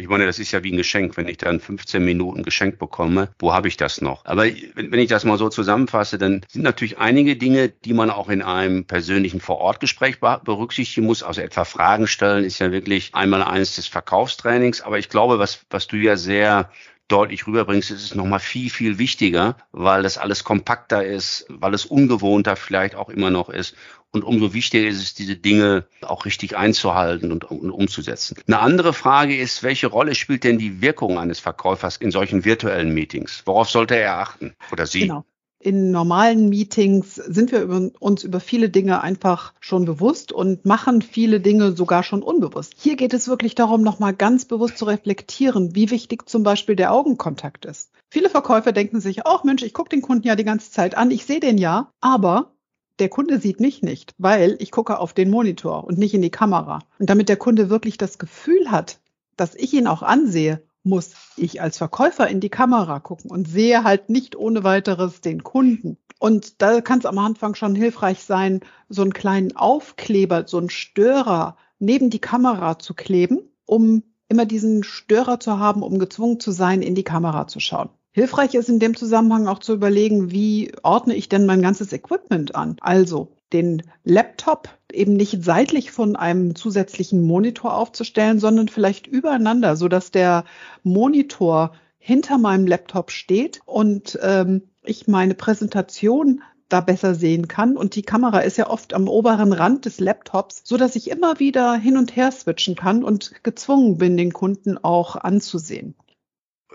Ich 0.00 0.08
meine, 0.08 0.24
das 0.24 0.38
ist 0.38 0.50
ja 0.50 0.64
wie 0.64 0.72
ein 0.72 0.78
Geschenk, 0.78 1.18
wenn 1.18 1.28
ich 1.28 1.36
dann 1.36 1.60
15 1.60 2.02
Minuten 2.02 2.42
Geschenk 2.42 2.78
bekomme. 2.78 3.28
Wo 3.38 3.52
habe 3.52 3.68
ich 3.68 3.76
das 3.76 4.00
noch? 4.00 4.24
Aber 4.24 4.44
wenn, 4.44 4.94
ich 4.94 5.08
das 5.08 5.24
mal 5.24 5.36
so 5.36 5.50
zusammenfasse, 5.50 6.16
dann 6.16 6.40
sind 6.48 6.62
natürlich 6.62 6.96
einige 6.98 7.36
Dinge, 7.36 7.68
die 7.68 7.92
man 7.92 8.08
auch 8.08 8.30
in 8.30 8.40
einem 8.40 8.86
persönlichen 8.86 9.40
Vorortgespräch 9.40 10.18
berücksichtigen 10.20 11.06
muss. 11.06 11.22
Also 11.22 11.42
etwa 11.42 11.66
Fragen 11.66 12.06
stellen 12.06 12.44
ist 12.44 12.60
ja 12.60 12.72
wirklich 12.72 13.14
einmal 13.14 13.42
eines 13.42 13.76
des 13.76 13.88
Verkaufstrainings. 13.88 14.80
Aber 14.80 14.98
ich 14.98 15.10
glaube, 15.10 15.38
was, 15.38 15.66
was 15.68 15.86
du 15.86 15.96
ja 15.96 16.16
sehr 16.16 16.70
deutlich 17.10 17.46
rüberbringst, 17.46 17.90
ist 17.90 18.02
es 18.02 18.14
nochmal 18.14 18.40
viel, 18.40 18.70
viel 18.70 18.98
wichtiger, 18.98 19.56
weil 19.72 20.02
das 20.02 20.18
alles 20.18 20.44
kompakter 20.44 21.04
ist, 21.04 21.46
weil 21.48 21.74
es 21.74 21.84
ungewohnter 21.84 22.56
vielleicht 22.56 22.94
auch 22.94 23.08
immer 23.08 23.30
noch 23.30 23.48
ist 23.48 23.74
und 24.12 24.24
umso 24.24 24.52
wichtiger 24.54 24.88
ist 24.88 25.00
es, 25.00 25.14
diese 25.14 25.36
Dinge 25.36 25.84
auch 26.02 26.24
richtig 26.24 26.56
einzuhalten 26.56 27.30
und, 27.30 27.44
und, 27.44 27.70
umzusetzen. 27.70 28.36
Eine 28.46 28.58
andere 28.58 28.92
Frage 28.92 29.36
ist, 29.36 29.62
welche 29.62 29.86
Rolle 29.86 30.14
spielt 30.14 30.44
denn 30.44 30.58
die 30.58 30.80
Wirkung 30.80 31.18
eines 31.18 31.38
Verkäufers 31.38 31.96
in 31.96 32.10
solchen 32.10 32.44
virtuellen 32.44 32.92
Meetings? 32.92 33.42
Worauf 33.44 33.70
sollte 33.70 33.96
er 33.96 34.18
achten 34.18 34.54
oder 34.72 34.86
sie? 34.86 35.00
Genau. 35.00 35.24
In 35.62 35.90
normalen 35.90 36.48
Meetings 36.48 37.16
sind 37.16 37.52
wir 37.52 37.92
uns 38.00 38.24
über 38.24 38.40
viele 38.40 38.70
Dinge 38.70 39.02
einfach 39.02 39.52
schon 39.60 39.84
bewusst 39.84 40.32
und 40.32 40.64
machen 40.64 41.02
viele 41.02 41.38
Dinge 41.38 41.76
sogar 41.76 42.02
schon 42.02 42.22
unbewusst. 42.22 42.72
Hier 42.78 42.96
geht 42.96 43.12
es 43.12 43.28
wirklich 43.28 43.56
darum, 43.56 43.82
nochmal 43.82 44.14
ganz 44.14 44.46
bewusst 44.46 44.78
zu 44.78 44.86
reflektieren, 44.86 45.74
wie 45.74 45.90
wichtig 45.90 46.26
zum 46.30 46.44
Beispiel 46.44 46.76
der 46.76 46.94
Augenkontakt 46.94 47.66
ist. 47.66 47.90
Viele 48.08 48.30
Verkäufer 48.30 48.72
denken 48.72 49.00
sich, 49.00 49.26
ach 49.26 49.44
Mensch, 49.44 49.62
ich 49.62 49.74
gucke 49.74 49.90
den 49.90 50.00
Kunden 50.00 50.26
ja 50.26 50.34
die 50.34 50.44
ganze 50.44 50.70
Zeit 50.70 50.96
an, 50.96 51.10
ich 51.10 51.26
sehe 51.26 51.40
den 51.40 51.58
ja, 51.58 51.92
aber 52.00 52.54
der 52.98 53.10
Kunde 53.10 53.38
sieht 53.38 53.60
mich 53.60 53.82
nicht, 53.82 54.14
weil 54.16 54.56
ich 54.60 54.70
gucke 54.70 54.98
auf 54.98 55.12
den 55.12 55.28
Monitor 55.28 55.84
und 55.84 55.98
nicht 55.98 56.14
in 56.14 56.22
die 56.22 56.30
Kamera. 56.30 56.78
Und 56.98 57.10
damit 57.10 57.28
der 57.28 57.36
Kunde 57.36 57.68
wirklich 57.68 57.98
das 57.98 58.18
Gefühl 58.18 58.70
hat, 58.70 58.98
dass 59.36 59.54
ich 59.54 59.74
ihn 59.74 59.86
auch 59.86 60.02
ansehe, 60.02 60.62
muss 60.82 61.12
ich 61.36 61.60
als 61.60 61.78
Verkäufer 61.78 62.28
in 62.28 62.40
die 62.40 62.48
Kamera 62.48 63.00
gucken 63.00 63.30
und 63.30 63.48
sehe 63.48 63.84
halt 63.84 64.08
nicht 64.08 64.36
ohne 64.36 64.64
weiteres 64.64 65.20
den 65.20 65.42
Kunden. 65.42 65.98
Und 66.18 66.60
da 66.62 66.80
kann 66.80 66.98
es 66.98 67.06
am 67.06 67.18
Anfang 67.18 67.54
schon 67.54 67.74
hilfreich 67.74 68.24
sein, 68.24 68.60
so 68.88 69.02
einen 69.02 69.14
kleinen 69.14 69.56
Aufkleber, 69.56 70.46
so 70.46 70.58
einen 70.58 70.70
Störer 70.70 71.56
neben 71.78 72.10
die 72.10 72.18
Kamera 72.18 72.78
zu 72.78 72.94
kleben, 72.94 73.40
um 73.64 74.02
immer 74.28 74.46
diesen 74.46 74.84
Störer 74.84 75.40
zu 75.40 75.58
haben, 75.58 75.82
um 75.82 75.98
gezwungen 75.98 76.40
zu 76.40 76.52
sein, 76.52 76.82
in 76.82 76.94
die 76.94 77.04
Kamera 77.04 77.46
zu 77.46 77.58
schauen. 77.58 77.88
Hilfreich 78.12 78.54
ist 78.54 78.68
in 78.68 78.80
dem 78.80 78.96
Zusammenhang 78.96 79.46
auch 79.46 79.60
zu 79.60 79.72
überlegen, 79.72 80.30
wie 80.30 80.72
ordne 80.82 81.14
ich 81.14 81.28
denn 81.28 81.46
mein 81.46 81.62
ganzes 81.62 81.92
Equipment 81.92 82.54
an? 82.54 82.76
Also 82.80 83.36
den 83.52 83.82
Laptop 84.04 84.68
eben 84.92 85.14
nicht 85.14 85.44
seitlich 85.44 85.90
von 85.90 86.16
einem 86.16 86.54
zusätzlichen 86.54 87.22
Monitor 87.22 87.76
aufzustellen, 87.76 88.38
sondern 88.38 88.68
vielleicht 88.68 89.06
übereinander, 89.06 89.76
so 89.76 89.88
dass 89.88 90.10
der 90.10 90.44
Monitor 90.82 91.72
hinter 91.98 92.38
meinem 92.38 92.66
Laptop 92.66 93.10
steht 93.10 93.60
und 93.66 94.18
ähm, 94.22 94.62
ich 94.84 95.06
meine 95.06 95.34
Präsentation 95.34 96.42
da 96.68 96.80
besser 96.80 97.14
sehen 97.14 97.48
kann. 97.48 97.76
Und 97.76 97.94
die 97.94 98.02
Kamera 98.02 98.40
ist 98.40 98.56
ja 98.56 98.70
oft 98.70 98.94
am 98.94 99.08
oberen 99.08 99.52
Rand 99.52 99.84
des 99.84 100.00
Laptops, 100.00 100.62
so 100.64 100.76
dass 100.76 100.96
ich 100.96 101.10
immer 101.10 101.38
wieder 101.38 101.74
hin 101.74 101.96
und 101.96 102.16
her 102.16 102.30
switchen 102.32 102.76
kann 102.76 103.04
und 103.04 103.42
gezwungen 103.42 103.98
bin, 103.98 104.16
den 104.16 104.32
Kunden 104.32 104.78
auch 104.78 105.16
anzusehen. 105.16 105.94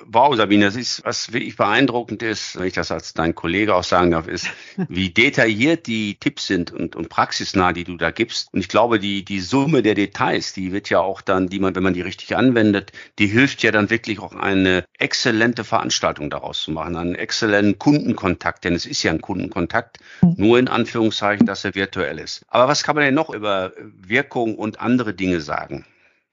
Wow, 0.04 0.36
Sabine, 0.36 0.66
das 0.66 0.76
ist, 0.76 1.06
was 1.06 1.32
wirklich 1.32 1.56
beeindruckend 1.56 2.22
ist, 2.22 2.60
wenn 2.60 2.68
ich 2.68 2.74
das 2.74 2.92
als 2.92 3.14
dein 3.14 3.34
Kollege 3.34 3.76
auch 3.76 3.84
sagen 3.84 4.12
darf, 4.12 4.28
ist, 4.28 4.50
wie 4.90 5.10
detailliert 5.10 5.88
die 5.88 6.16
Tipps 6.16 6.48
sind 6.48 6.72
und, 6.72 6.96
und 6.98 7.08
praxisnah, 7.08 7.72
die 7.72 7.86
du 7.86 7.96
da 7.96 8.12
gibst. 8.12 8.54
Und 8.54 8.60
ich 8.60 8.68
glaube, 8.68 9.00
die, 9.00 9.24
die 9.24 9.40
Summe 9.40 9.84
der 9.84 9.96
Details, 9.96 10.54
die 10.54 10.74
wird 10.74 10.90
ja 10.90 11.00
auch 11.00 11.22
dann, 11.22 11.48
die 11.48 11.60
man, 11.60 11.76
wenn 11.76 11.84
man 11.84 11.94
die 11.94 12.02
richtig 12.02 12.36
anwendet, 12.36 12.92
die 13.20 13.28
hilft 13.28 13.64
ja 13.64 13.72
dann 13.72 13.90
wirklich 13.90 14.20
auch 14.20 14.34
eine 14.34 14.84
exzellente 14.98 15.64
Veranstaltung 15.64 16.30
daraus 16.30 16.62
zu 16.64 16.72
machen, 16.72 16.98
einen 16.98 17.16
exzellenten 17.16 17.80
Kundenkontakt, 17.80 18.66
denn 18.66 18.76
es 18.76 18.86
ist 18.86 19.02
ja 19.04 19.12
ein 19.12 19.22
Kundenkontakt, 19.22 20.00
nur 20.36 20.60
in 20.60 20.68
Anführungszeichen, 20.68 21.46
dass 21.46 21.64
er 21.64 21.74
virtuell 21.74 22.20
ist. 22.20 22.44
Aber 22.50 22.68
was 22.68 22.84
kann 22.84 22.96
man 22.96 23.06
denn 23.06 23.14
noch 23.14 23.30
über 23.30 23.72
Wirkung 23.78 24.56
und 24.56 24.82
andere 24.82 25.14
Dinge 25.14 25.40
sagen? 25.40 25.86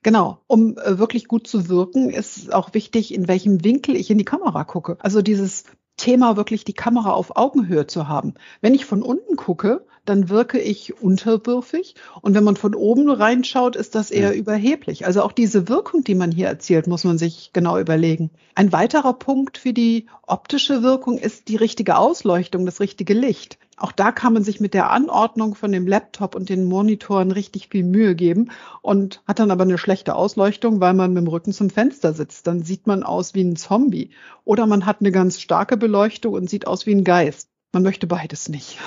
Genau, 0.03 0.39
um 0.47 0.77
äh, 0.77 0.99
wirklich 0.99 1.27
gut 1.27 1.47
zu 1.47 1.69
wirken, 1.69 2.09
ist 2.09 2.53
auch 2.53 2.73
wichtig, 2.73 3.13
in 3.13 3.27
welchem 3.27 3.63
Winkel 3.63 3.95
ich 3.95 4.11
in 4.11 4.17
die 4.17 4.25
Kamera 4.25 4.65
gucke. 4.65 4.97
Also 4.99 5.21
dieses 5.21 5.63
Thema 5.97 6.35
wirklich 6.35 6.65
die 6.65 6.73
Kamera 6.73 7.11
auf 7.11 7.37
Augenhöhe 7.37 7.87
zu 7.87 8.07
haben. 8.07 8.33
Wenn 8.61 8.73
ich 8.73 8.85
von 8.85 9.01
unten 9.01 9.37
gucke, 9.37 9.85
dann 10.05 10.27
wirke 10.27 10.59
ich 10.59 11.01
unterwürfig 11.01 11.95
und 12.21 12.33
wenn 12.35 12.43
man 12.43 12.57
von 12.57 12.75
oben 12.75 13.09
reinschaut, 13.09 13.77
ist 13.77 13.95
das 13.95 14.11
eher 14.11 14.33
ja. 14.33 14.37
überheblich. 14.37 15.05
Also 15.05 15.21
auch 15.21 15.31
diese 15.31 15.69
Wirkung, 15.69 16.03
die 16.03 16.15
man 16.15 16.31
hier 16.31 16.47
erzielt, 16.47 16.87
muss 16.87 17.05
man 17.05 17.17
sich 17.17 17.51
genau 17.53 17.79
überlegen. 17.79 18.31
Ein 18.55 18.73
weiterer 18.73 19.13
Punkt 19.13 19.57
für 19.57 19.71
die 19.71 20.07
optische 20.27 20.83
Wirkung 20.83 21.17
ist 21.17 21.47
die 21.47 21.55
richtige 21.55 21.95
Ausleuchtung, 21.95 22.65
das 22.65 22.81
richtige 22.81 23.13
Licht. 23.13 23.57
Auch 23.77 23.91
da 23.91 24.11
kann 24.11 24.33
man 24.33 24.43
sich 24.43 24.59
mit 24.59 24.73
der 24.73 24.91
Anordnung 24.91 25.55
von 25.55 25.71
dem 25.71 25.87
Laptop 25.87 26.35
und 26.35 26.49
den 26.49 26.65
Monitoren 26.65 27.31
richtig 27.31 27.69
viel 27.69 27.83
Mühe 27.83 28.15
geben 28.15 28.51
und 28.81 29.23
hat 29.27 29.39
dann 29.39 29.51
aber 29.51 29.63
eine 29.63 29.77
schlechte 29.77 30.15
Ausleuchtung, 30.15 30.79
weil 30.79 30.93
man 30.93 31.13
mit 31.13 31.23
dem 31.23 31.27
Rücken 31.27 31.53
zum 31.53 31.69
Fenster 31.69 32.13
sitzt. 32.13 32.45
Dann 32.45 32.61
sieht 32.63 32.85
man 32.85 33.03
aus 33.03 33.33
wie 33.33 33.43
ein 33.43 33.55
Zombie. 33.55 34.11
Oder 34.45 34.67
man 34.67 34.85
hat 34.85 34.97
eine 34.99 35.11
ganz 35.11 35.41
starke 35.41 35.77
Beleuchtung 35.77 36.33
und 36.33 36.49
sieht 36.49 36.67
aus 36.67 36.85
wie 36.85 36.93
ein 36.93 37.03
Geist. 37.03 37.49
Man 37.71 37.83
möchte 37.83 38.05
beides 38.05 38.49
nicht. 38.49 38.77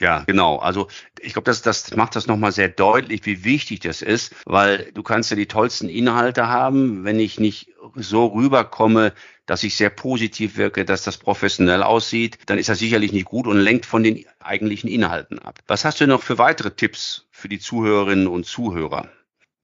Ja, 0.00 0.24
genau. 0.26 0.56
Also 0.56 0.88
ich 1.20 1.32
glaube, 1.32 1.46
das, 1.46 1.62
das 1.62 1.94
macht 1.94 2.16
das 2.16 2.26
nochmal 2.26 2.52
sehr 2.52 2.68
deutlich, 2.68 3.24
wie 3.26 3.44
wichtig 3.44 3.80
das 3.80 4.02
ist, 4.02 4.34
weil 4.44 4.90
du 4.92 5.02
kannst 5.02 5.30
ja 5.30 5.36
die 5.36 5.46
tollsten 5.46 5.88
Inhalte 5.88 6.48
haben, 6.48 7.04
wenn 7.04 7.20
ich 7.20 7.38
nicht 7.38 7.70
so 7.94 8.26
rüberkomme, 8.26 9.12
dass 9.46 9.62
ich 9.62 9.76
sehr 9.76 9.90
positiv 9.90 10.56
wirke, 10.56 10.84
dass 10.84 11.04
das 11.04 11.18
professionell 11.18 11.82
aussieht, 11.82 12.38
dann 12.46 12.58
ist 12.58 12.68
das 12.68 12.78
sicherlich 12.78 13.12
nicht 13.12 13.26
gut 13.26 13.46
und 13.46 13.58
lenkt 13.58 13.86
von 13.86 14.02
den 14.02 14.24
eigentlichen 14.40 14.88
Inhalten 14.90 15.38
ab. 15.38 15.60
Was 15.66 15.84
hast 15.84 16.00
du 16.00 16.06
noch 16.06 16.22
für 16.22 16.38
weitere 16.38 16.72
Tipps 16.72 17.28
für 17.30 17.48
die 17.48 17.58
Zuhörerinnen 17.58 18.26
und 18.26 18.46
Zuhörer? 18.46 19.08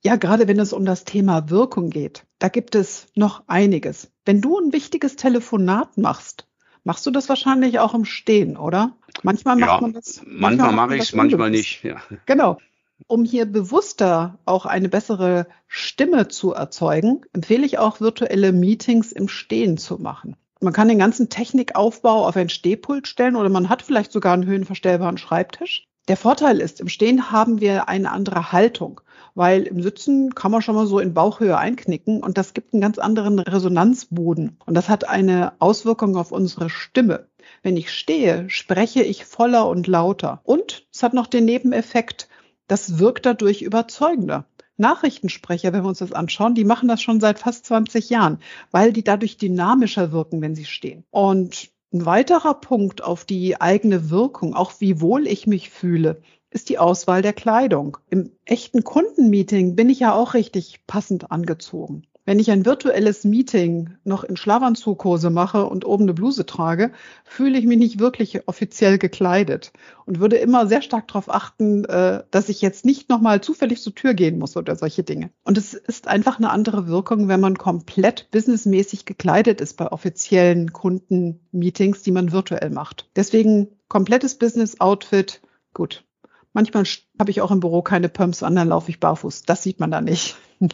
Ja, 0.03 0.17
gerade 0.17 0.49
wenn 0.49 0.59
es 0.59 0.73
um 0.73 0.85
das 0.85 1.05
Thema 1.05 1.51
Wirkung 1.51 1.91
geht, 1.91 2.25
da 2.39 2.49
gibt 2.49 2.75
es 2.75 3.09
noch 3.15 3.43
einiges. 3.49 4.11
Wenn 4.25 4.41
du 4.41 4.59
ein 4.59 4.73
wichtiges 4.73 5.17
Telefonat 5.17 5.99
machst, 5.99 6.47
machst 6.85 7.07
du 7.07 7.11
das 7.11 7.29
wahrscheinlich 7.29 7.79
auch 7.79 7.95
im 7.95 8.05
Stehen, 8.05 8.57
oder? 8.57 8.97
Manchmal 9.23 9.57
macht 9.57 9.71
ja, 9.71 9.81
man 9.81 9.93
das. 9.93 10.23
Manchmal, 10.25 10.39
manchmal 10.51 10.73
mache 10.73 10.97
ich 10.97 11.03
es, 11.03 11.15
manchmal 11.15 11.51
nicht. 11.51 11.85
Ja. 11.85 11.97
Genau. 12.27 12.59
Um 13.07 13.25
hier 13.25 13.47
bewusster 13.47 14.39
auch 14.45 14.67
eine 14.67 14.89
bessere 14.89 15.47
Stimme 15.69 16.29
zu 16.29 16.53
erzeugen, 16.53 17.23
empfehle 17.33 17.65
ich 17.65 17.79
auch 17.79 18.01
virtuelle 18.01 18.53
Meetings 18.53 19.13
im 19.13 19.29
Stehen 19.29 19.79
zu 19.79 19.99
machen. 19.99 20.37
Man 20.61 20.75
kann 20.75 20.89
den 20.89 20.99
ganzen 20.99 21.31
Technikaufbau 21.31 22.27
auf 22.27 22.37
ein 22.37 22.51
Stehpult 22.51 23.09
stellen 23.09 23.37
oder 23.37 23.49
man 23.49 23.71
hat 23.71 23.83
vielleicht 23.83 24.13
sogar 24.13 24.35
einen 24.35 24.45
höhenverstellbaren 24.45 25.17
Schreibtisch. 25.17 25.89
Der 26.09 26.17
Vorteil 26.17 26.61
ist, 26.61 26.81
im 26.81 26.89
Stehen 26.89 27.31
haben 27.31 27.61
wir 27.61 27.89
eine 27.89 28.11
andere 28.11 28.53
Haltung, 28.53 29.01
weil 29.35 29.63
im 29.63 29.83
Sitzen 29.83 30.35
kann 30.35 30.51
man 30.51 30.63
schon 30.63 30.75
mal 30.75 30.87
so 30.87 30.99
in 30.99 31.15
Bauchhöhe 31.15 31.57
einknicken 31.57 32.23
und 32.23 32.37
das 32.37 32.55
gibt 32.55 32.73
einen 32.73 32.81
ganz 32.81 32.99
anderen 32.99 33.39
Resonanzboden 33.39 34.59
und 34.67 34.75
das 34.75 34.89
hat 34.89 35.09
eine 35.09 35.53
Auswirkung 35.61 36.17
auf 36.17 36.33
unsere 36.33 36.71
Stimme. 36.71 37.29
Wenn 37.63 37.77
ich 37.77 37.93
stehe, 37.93 38.49
spreche 38.49 39.03
ich 39.03 39.25
voller 39.25 39.69
und 39.69 39.87
lauter 39.87 40.41
und 40.43 40.87
es 40.93 41.03
hat 41.03 41.15
noch 41.15 41.27
den 41.27 41.45
Nebeneffekt, 41.45 42.29
das 42.67 42.99
wirkt 42.99 43.27
dadurch 43.27 43.63
überzeugender. 43.63 44.47
Nachrichtensprecher, 44.77 45.73
wenn 45.73 45.85
wir 45.85 45.89
uns 45.89 45.99
das 45.99 46.13
anschauen, 46.13 46.55
die 46.55 46.65
machen 46.65 46.89
das 46.89 47.03
schon 47.03 47.21
seit 47.21 47.39
fast 47.39 47.67
20 47.67 48.09
Jahren, 48.09 48.39
weil 48.71 48.93
die 48.93 49.05
dadurch 49.05 49.37
dynamischer 49.37 50.11
wirken, 50.11 50.41
wenn 50.41 50.55
sie 50.55 50.65
stehen. 50.65 51.05
Und 51.11 51.71
ein 51.93 52.07
weiterer 52.07 52.55
Punkt 52.55 53.03
auf 53.03 53.25
die 53.25 53.61
eigene 53.61 54.11
Wirkung, 54.11 54.55
auch 54.55 54.73
wie 54.79 55.01
wohl 55.01 55.27
ich 55.27 55.47
mich 55.47 55.71
fühle, 55.71 56.23
ist 56.51 56.69
die 56.69 56.79
Auswahl 56.79 57.23
der 57.23 57.33
Kleidung. 57.33 57.97
Im 58.09 58.33
echten 58.45 58.85
Kundenmeeting 58.85 59.77
bin 59.77 59.89
ich 59.89 60.01
ja 60.01 60.15
auch 60.15 60.35
richtig 60.35 60.87
passend 60.87 61.31
angezogen. 61.31 62.07
Wenn 62.31 62.39
ich 62.39 62.53
ein 62.53 62.65
virtuelles 62.65 63.25
Meeting 63.25 63.97
noch 64.05 64.23
in 64.23 64.37
Schlafanzughose 64.37 65.31
mache 65.31 65.67
und 65.67 65.85
oben 65.85 66.05
eine 66.05 66.15
Bluse 66.15 66.47
trage, 66.47 66.93
fühle 67.25 67.59
ich 67.59 67.67
mich 67.67 67.79
nicht 67.79 67.99
wirklich 67.99 68.47
offiziell 68.47 68.99
gekleidet 68.99 69.73
und 70.07 70.21
würde 70.21 70.37
immer 70.37 70.69
sehr 70.69 70.81
stark 70.81 71.09
darauf 71.09 71.29
achten, 71.29 71.85
äh, 71.87 72.23
dass 72.31 72.49
ich 72.49 72.63
jetzt 72.63 72.85
nicht 72.85 73.09
nochmal 73.09 73.41
zufällig 73.41 73.83
zur 73.83 73.97
Tür 73.97 74.15
gehen 74.15 74.39
muss 74.39 74.57
oder 74.57 74.77
solche 74.77 75.03
Dinge. 75.03 75.31
Und 75.43 75.59
es 75.59 75.75
ist 75.75 76.07
einfach 76.07 76.39
eine 76.39 76.51
andere 76.51 76.87
Wirkung, 76.87 77.27
wenn 77.27 77.41
man 77.41 77.59
komplett 77.59 78.31
businessmäßig 78.31 79.07
gekleidet 79.07 79.61
ist 79.61 79.77
bei 79.77 79.91
offiziellen 79.91 80.73
Kundenmeetings, 80.73 82.05
die 82.05 82.13
man 82.13 82.31
virtuell 82.31 82.71
macht. 82.71 83.11
Deswegen 83.17 83.67
komplettes 83.89 84.37
Business-Outfit, 84.37 85.41
gut. 85.75 86.05
Manchmal 86.53 86.85
habe 87.19 87.33
ich 87.33 87.41
auch 87.41 87.51
im 87.51 87.59
Büro 87.59 87.83
keine 87.83 88.09
Pumps 88.09 88.45
an, 88.45 88.55
dann 88.55 88.69
laufe 88.69 88.91
ich 88.91 89.01
barfuß. 89.01 89.43
Das 89.43 89.65
sieht 89.65 89.81
man 89.81 89.91
da 89.91 90.01
nicht. 90.01 90.37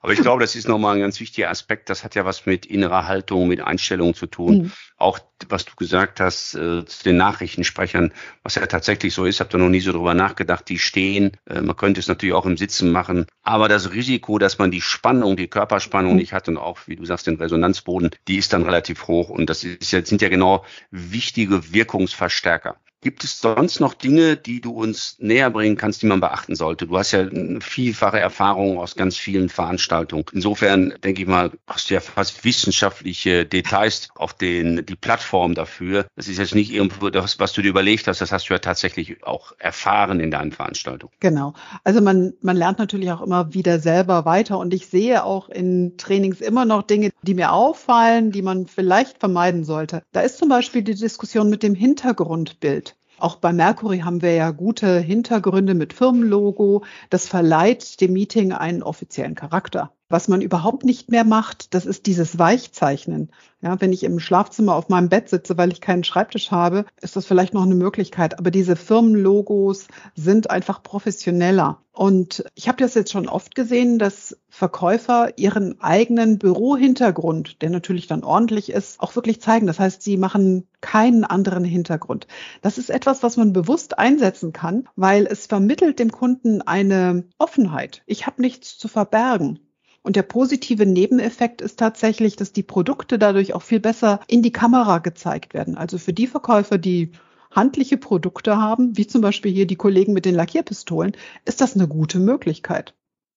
Aber 0.00 0.12
ich 0.12 0.20
glaube, 0.20 0.40
das 0.40 0.56
ist 0.56 0.68
nochmal 0.68 0.96
ein 0.96 1.00
ganz 1.00 1.20
wichtiger 1.20 1.50
Aspekt. 1.50 1.88
Das 1.88 2.02
hat 2.02 2.14
ja 2.14 2.24
was 2.24 2.46
mit 2.46 2.66
innerer 2.66 3.06
Haltung, 3.06 3.48
mit 3.48 3.60
Einstellungen 3.60 4.14
zu 4.14 4.26
tun. 4.26 4.56
Mhm. 4.56 4.72
Auch 4.96 5.18
was 5.48 5.64
du 5.64 5.72
gesagt 5.76 6.20
hast 6.20 6.54
äh, 6.54 6.84
zu 6.84 7.04
den 7.04 7.16
Nachrichtensprechern, 7.16 8.12
was 8.42 8.56
ja 8.56 8.66
tatsächlich 8.66 9.14
so 9.14 9.24
ist, 9.24 9.40
habt 9.40 9.54
ihr 9.54 9.58
noch 9.58 9.68
nie 9.68 9.80
so 9.80 9.92
drüber 9.92 10.14
nachgedacht, 10.14 10.68
die 10.68 10.78
stehen. 10.78 11.32
Äh, 11.46 11.62
man 11.62 11.76
könnte 11.76 12.00
es 12.00 12.08
natürlich 12.08 12.34
auch 12.34 12.46
im 12.46 12.56
Sitzen 12.56 12.90
machen. 12.90 13.26
Aber 13.42 13.68
das 13.68 13.92
Risiko, 13.92 14.38
dass 14.38 14.58
man 14.58 14.70
die 14.70 14.80
Spannung, 14.80 15.36
die 15.36 15.48
Körperspannung 15.48 16.12
mhm. 16.12 16.18
nicht 16.18 16.32
hat 16.32 16.48
und 16.48 16.56
auch, 16.56 16.80
wie 16.86 16.96
du 16.96 17.04
sagst, 17.04 17.26
den 17.26 17.36
Resonanzboden, 17.36 18.10
die 18.28 18.36
ist 18.36 18.52
dann 18.52 18.62
relativ 18.62 19.06
hoch. 19.06 19.28
Und 19.28 19.50
das 19.50 19.64
ist 19.64 19.90
sind 19.90 20.22
ja 20.22 20.28
genau 20.28 20.64
wichtige 20.90 21.72
Wirkungsverstärker. 21.72 22.76
Gibt 23.02 23.24
es 23.24 23.40
sonst 23.40 23.80
noch 23.80 23.94
Dinge, 23.94 24.36
die 24.36 24.60
du 24.60 24.70
uns 24.70 25.16
näher 25.18 25.50
bringen 25.50 25.76
kannst, 25.76 26.02
die 26.02 26.06
man 26.06 26.20
beachten 26.20 26.54
sollte? 26.54 26.86
Du 26.86 26.96
hast 26.96 27.10
ja 27.10 27.26
vielfache 27.58 28.20
Erfahrung 28.20 28.78
aus 28.78 28.94
ganz 28.94 29.16
vielen 29.16 29.48
Veranstaltungen. 29.48 30.24
Insofern 30.32 30.94
denke 31.02 31.22
ich 31.22 31.26
mal, 31.26 31.50
hast 31.66 31.90
du 31.90 31.94
ja 31.94 32.00
fast 32.00 32.44
wissenschaftliche 32.44 33.44
Details 33.44 34.08
auf 34.14 34.34
den, 34.34 34.86
die 34.86 34.94
Plattform 34.94 35.54
dafür. 35.56 36.06
Das 36.14 36.28
ist 36.28 36.38
jetzt 36.38 36.54
nicht 36.54 36.72
irgendwo 36.72 37.10
das, 37.10 37.40
was 37.40 37.52
du 37.52 37.62
dir 37.62 37.70
überlegt 37.70 38.06
hast, 38.06 38.20
das 38.20 38.30
hast 38.30 38.48
du 38.48 38.54
ja 38.54 38.60
tatsächlich 38.60 39.24
auch 39.24 39.52
erfahren 39.58 40.20
in 40.20 40.30
deinen 40.30 40.52
Veranstaltungen. 40.52 41.12
Genau. 41.18 41.54
Also 41.82 42.00
man, 42.00 42.34
man 42.40 42.56
lernt 42.56 42.78
natürlich 42.78 43.10
auch 43.10 43.20
immer 43.20 43.52
wieder 43.52 43.80
selber 43.80 44.24
weiter 44.26 44.60
und 44.60 44.72
ich 44.72 44.86
sehe 44.86 45.24
auch 45.24 45.48
in 45.48 45.96
Trainings 45.96 46.40
immer 46.40 46.64
noch 46.64 46.82
Dinge, 46.82 47.10
die 47.22 47.34
mir 47.34 47.50
auffallen, 47.50 48.30
die 48.30 48.42
man 48.42 48.68
vielleicht 48.68 49.18
vermeiden 49.18 49.64
sollte. 49.64 50.04
Da 50.12 50.20
ist 50.20 50.38
zum 50.38 50.48
Beispiel 50.48 50.82
die 50.82 50.94
Diskussion 50.94 51.50
mit 51.50 51.64
dem 51.64 51.74
Hintergrundbild. 51.74 52.91
Auch 53.22 53.36
bei 53.36 53.52
Mercury 53.52 54.00
haben 54.00 54.20
wir 54.20 54.34
ja 54.34 54.50
gute 54.50 54.98
Hintergründe 54.98 55.74
mit 55.74 55.92
Firmenlogo. 55.92 56.82
Das 57.08 57.28
verleiht 57.28 58.00
dem 58.00 58.14
Meeting 58.14 58.52
einen 58.52 58.82
offiziellen 58.82 59.36
Charakter. 59.36 59.92
Was 60.12 60.28
man 60.28 60.42
überhaupt 60.42 60.84
nicht 60.84 61.10
mehr 61.10 61.24
macht, 61.24 61.72
das 61.72 61.86
ist 61.86 62.04
dieses 62.04 62.38
Weichzeichnen. 62.38 63.30
Ja, 63.62 63.80
wenn 63.80 63.94
ich 63.94 64.04
im 64.04 64.20
Schlafzimmer 64.20 64.74
auf 64.74 64.90
meinem 64.90 65.08
Bett 65.08 65.30
sitze, 65.30 65.56
weil 65.56 65.72
ich 65.72 65.80
keinen 65.80 66.04
Schreibtisch 66.04 66.50
habe, 66.50 66.84
ist 67.00 67.16
das 67.16 67.24
vielleicht 67.24 67.54
noch 67.54 67.62
eine 67.62 67.74
Möglichkeit. 67.74 68.38
Aber 68.38 68.50
diese 68.50 68.76
Firmenlogos 68.76 69.88
sind 70.14 70.50
einfach 70.50 70.82
professioneller. 70.82 71.80
Und 71.92 72.44
ich 72.54 72.68
habe 72.68 72.76
das 72.76 72.92
jetzt 72.92 73.10
schon 73.10 73.26
oft 73.26 73.54
gesehen, 73.54 73.98
dass 73.98 74.36
Verkäufer 74.50 75.38
ihren 75.38 75.80
eigenen 75.80 76.38
Bürohintergrund, 76.38 77.62
der 77.62 77.70
natürlich 77.70 78.06
dann 78.06 78.22
ordentlich 78.22 78.70
ist, 78.70 79.00
auch 79.00 79.16
wirklich 79.16 79.40
zeigen. 79.40 79.66
Das 79.66 79.80
heißt, 79.80 80.02
sie 80.02 80.18
machen 80.18 80.68
keinen 80.82 81.24
anderen 81.24 81.64
Hintergrund. 81.64 82.26
Das 82.60 82.76
ist 82.76 82.90
etwas, 82.90 83.22
was 83.22 83.38
man 83.38 83.54
bewusst 83.54 83.98
einsetzen 83.98 84.52
kann, 84.52 84.90
weil 84.94 85.26
es 85.26 85.46
vermittelt 85.46 85.98
dem 85.98 86.12
Kunden 86.12 86.60
eine 86.60 87.24
Offenheit. 87.38 88.02
Ich 88.04 88.26
habe 88.26 88.42
nichts 88.42 88.76
zu 88.76 88.88
verbergen. 88.88 89.58
Und 90.02 90.16
der 90.16 90.22
positive 90.22 90.84
Nebeneffekt 90.84 91.60
ist 91.60 91.78
tatsächlich, 91.78 92.36
dass 92.36 92.52
die 92.52 92.64
Produkte 92.64 93.18
dadurch 93.18 93.54
auch 93.54 93.62
viel 93.62 93.80
besser 93.80 94.20
in 94.26 94.42
die 94.42 94.52
Kamera 94.52 94.98
gezeigt 94.98 95.54
werden. 95.54 95.76
Also 95.76 95.98
für 95.98 96.12
die 96.12 96.26
Verkäufer, 96.26 96.76
die 96.76 97.12
handliche 97.52 97.96
Produkte 97.96 98.56
haben, 98.56 98.96
wie 98.96 99.06
zum 99.06 99.20
Beispiel 99.20 99.52
hier 99.52 99.66
die 99.66 99.76
Kollegen 99.76 100.12
mit 100.12 100.24
den 100.24 100.34
Lackierpistolen, 100.34 101.12
ist 101.44 101.60
das 101.60 101.74
eine 101.74 101.86
gute 101.86 102.18
Möglichkeit. 102.18 102.94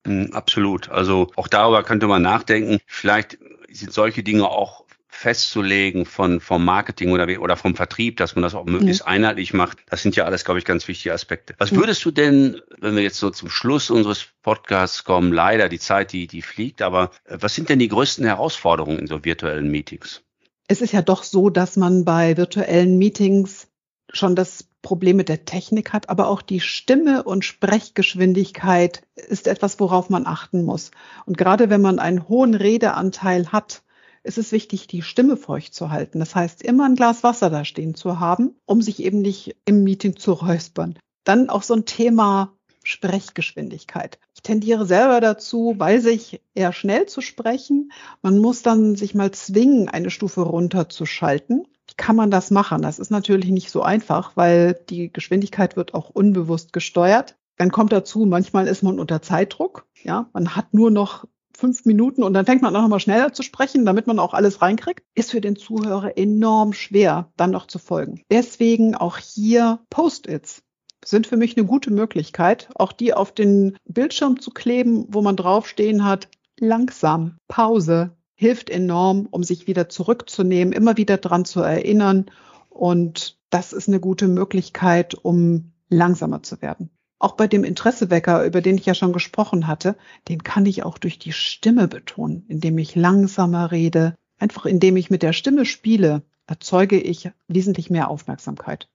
Hm, 0.07 0.31
absolut. 0.33 0.89
Also 0.89 1.31
auch 1.35 1.47
darüber 1.47 1.83
könnte 1.83 2.07
man 2.07 2.21
nachdenken. 2.21 2.79
Vielleicht 2.87 3.37
sind 3.69 3.93
solche 3.93 4.23
Dinge 4.23 4.47
auch 4.49 4.84
festzulegen 5.15 6.05
von 6.05 6.39
vom 6.41 6.65
Marketing 6.65 7.11
oder 7.11 7.25
oder 7.41 7.55
vom 7.55 7.75
Vertrieb, 7.75 8.17
dass 8.17 8.35
man 8.35 8.43
das 8.43 8.53
auch 8.53 8.65
möglichst 8.65 9.03
mhm. 9.03 9.11
einheitlich 9.11 9.53
macht. 9.53 9.77
Das 9.89 10.01
sind 10.01 10.15
ja 10.15 10.25
alles, 10.25 10.43
glaube 10.43 10.59
ich, 10.59 10.65
ganz 10.65 10.87
wichtige 10.87 11.13
Aspekte. 11.13 11.55
Was 11.57 11.71
mhm. 11.71 11.77
würdest 11.77 12.03
du 12.03 12.11
denn, 12.11 12.61
wenn 12.79 12.95
wir 12.95 13.03
jetzt 13.03 13.17
so 13.17 13.29
zum 13.29 13.49
Schluss 13.49 13.89
unseres 13.89 14.27
Podcasts 14.43 15.03
kommen, 15.05 15.31
leider 15.31 15.69
die 15.69 15.79
Zeit, 15.79 16.11
die 16.11 16.27
die 16.27 16.41
fliegt, 16.41 16.81
aber 16.81 17.11
äh, 17.25 17.37
was 17.39 17.55
sind 17.55 17.69
denn 17.69 17.79
die 17.79 17.87
größten 17.87 18.25
Herausforderungen 18.25 18.99
in 18.99 19.07
so 19.07 19.23
virtuellen 19.23 19.71
Meetings? 19.71 20.21
Es 20.67 20.81
ist 20.81 20.91
ja 20.91 21.01
doch 21.01 21.23
so, 21.23 21.49
dass 21.49 21.77
man 21.77 22.05
bei 22.05 22.35
virtuellen 22.37 22.97
Meetings 22.97 23.67
schon 24.11 24.35
das 24.35 24.67
Problem 24.81 25.17
mit 25.17 25.29
der 25.29 25.45
Technik 25.45 25.93
hat, 25.93 26.09
aber 26.09 26.27
auch 26.27 26.41
die 26.41 26.59
Stimme 26.59 27.23
und 27.23 27.45
Sprechgeschwindigkeit 27.45 29.01
ist 29.15 29.47
etwas, 29.47 29.79
worauf 29.79 30.09
man 30.09 30.27
achten 30.27 30.63
muss. 30.63 30.91
Und 31.25 31.37
gerade 31.37 31.69
wenn 31.69 31.81
man 31.81 31.99
einen 31.99 32.27
hohen 32.27 32.53
Redeanteil 32.53 33.51
hat, 33.51 33.81
ist 34.25 34.37
es 34.37 34.51
wichtig, 34.51 34.87
die 34.87 35.01
Stimme 35.01 35.37
feucht 35.37 35.73
zu 35.73 35.91
halten. 35.91 36.19
Das 36.19 36.35
heißt, 36.35 36.63
immer 36.63 36.85
ein 36.85 36.95
Glas 36.95 37.23
Wasser 37.23 37.49
da 37.49 37.63
stehen 37.63 37.95
zu 37.95 38.19
haben, 38.19 38.55
um 38.65 38.81
sich 38.81 39.01
eben 39.01 39.21
nicht 39.21 39.55
im 39.65 39.83
Meeting 39.83 40.17
zu 40.17 40.33
räuspern. 40.33 40.97
Dann 41.23 41.49
auch 41.49 41.63
so 41.63 41.73
ein 41.73 41.85
Thema 41.85 42.51
Sprechgeschwindigkeit. 42.83 44.19
Ich 44.35 44.43
tendiere 44.43 44.85
selber 44.85 45.19
dazu, 45.19 45.73
bei 45.77 45.99
sich 45.99 46.41
eher 46.53 46.71
schnell 46.71 47.07
zu 47.07 47.21
sprechen. 47.21 47.91
Man 48.21 48.37
muss 48.37 48.61
dann 48.61 48.95
sich 48.95 49.15
mal 49.15 49.31
zwingen, 49.31 49.89
eine 49.89 50.11
Stufe 50.11 50.41
runterzuschalten. 50.41 51.67
Wie 51.87 51.93
kann 51.97 52.15
man 52.15 52.29
das 52.31 52.51
machen? 52.51 52.81
Das 52.81 52.99
ist 52.99 53.11
natürlich 53.11 53.49
nicht 53.49 53.71
so 53.71 53.81
einfach, 53.81 54.35
weil 54.35 54.79
die 54.89 55.11
Geschwindigkeit 55.11 55.75
wird 55.75 55.93
auch 55.93 56.09
unbewusst 56.09 56.73
gesteuert. 56.73 57.35
Dann 57.57 57.71
kommt 57.71 57.91
dazu, 57.91 58.25
manchmal 58.25 58.67
ist 58.67 58.83
man 58.83 58.99
unter 58.99 59.21
Zeitdruck. 59.21 59.85
Ja, 60.03 60.29
man 60.33 60.55
hat 60.55 60.73
nur 60.73 60.91
noch 60.91 61.25
fünf 61.55 61.85
Minuten 61.85 62.23
und 62.23 62.33
dann 62.33 62.45
fängt 62.45 62.61
man 62.61 62.75
auch 62.75 62.81
noch 62.81 62.89
mal 62.89 62.99
schneller 62.99 63.33
zu 63.33 63.43
sprechen, 63.43 63.85
damit 63.85 64.07
man 64.07 64.19
auch 64.19 64.33
alles 64.33 64.61
reinkriegt, 64.61 65.03
ist 65.15 65.31
für 65.31 65.41
den 65.41 65.55
Zuhörer 65.55 66.17
enorm 66.17 66.73
schwer, 66.73 67.31
dann 67.37 67.51
noch 67.51 67.67
zu 67.67 67.79
folgen. 67.79 68.21
Deswegen 68.31 68.95
auch 68.95 69.17
hier 69.17 69.79
Post-its 69.89 70.63
sind 71.03 71.27
für 71.27 71.37
mich 71.37 71.55
eine 71.55 71.65
gute 71.65 71.91
Möglichkeit, 71.91 72.69
auch 72.75 72.91
die 72.91 73.13
auf 73.13 73.31
den 73.31 73.77
Bildschirm 73.85 74.39
zu 74.39 74.51
kleben, 74.51 75.05
wo 75.09 75.21
man 75.21 75.35
draufstehen 75.35 76.03
hat, 76.03 76.27
langsam, 76.59 77.37
Pause, 77.47 78.15
hilft 78.35 78.69
enorm, 78.69 79.27
um 79.29 79.43
sich 79.43 79.67
wieder 79.67 79.87
zurückzunehmen, 79.89 80.73
immer 80.73 80.97
wieder 80.97 81.17
dran 81.17 81.45
zu 81.45 81.61
erinnern. 81.61 82.25
Und 82.69 83.37
das 83.49 83.71
ist 83.71 83.87
eine 83.87 83.99
gute 83.99 84.27
Möglichkeit, 84.27 85.13
um 85.15 85.71
langsamer 85.89 86.43
zu 86.43 86.61
werden. 86.61 86.89
Auch 87.25 87.31
bei 87.31 87.47
dem 87.47 87.63
Interessewecker, 87.63 88.45
über 88.45 88.61
den 88.61 88.77
ich 88.77 88.85
ja 88.85 88.93
schon 88.93 89.11
gesprochen 89.11 89.65
hatte, 89.65 89.97
den 90.27 90.43
kann 90.43 90.67
ich 90.67 90.83
auch 90.83 90.99
durch 90.99 91.17
die 91.17 91.33
Stimme 91.33 91.87
betonen, 91.87 92.45
indem 92.49 92.77
ich 92.77 92.93
langsamer 92.93 93.71
rede. 93.71 94.13
Einfach 94.37 94.67
indem 94.67 94.95
ich 94.95 95.09
mit 95.09 95.23
der 95.23 95.33
Stimme 95.33 95.65
spiele, 95.65 96.21
erzeuge 96.45 96.99
ich 96.99 97.31
wesentlich 97.47 97.89
mehr 97.89 98.11
Aufmerksamkeit. 98.11 98.89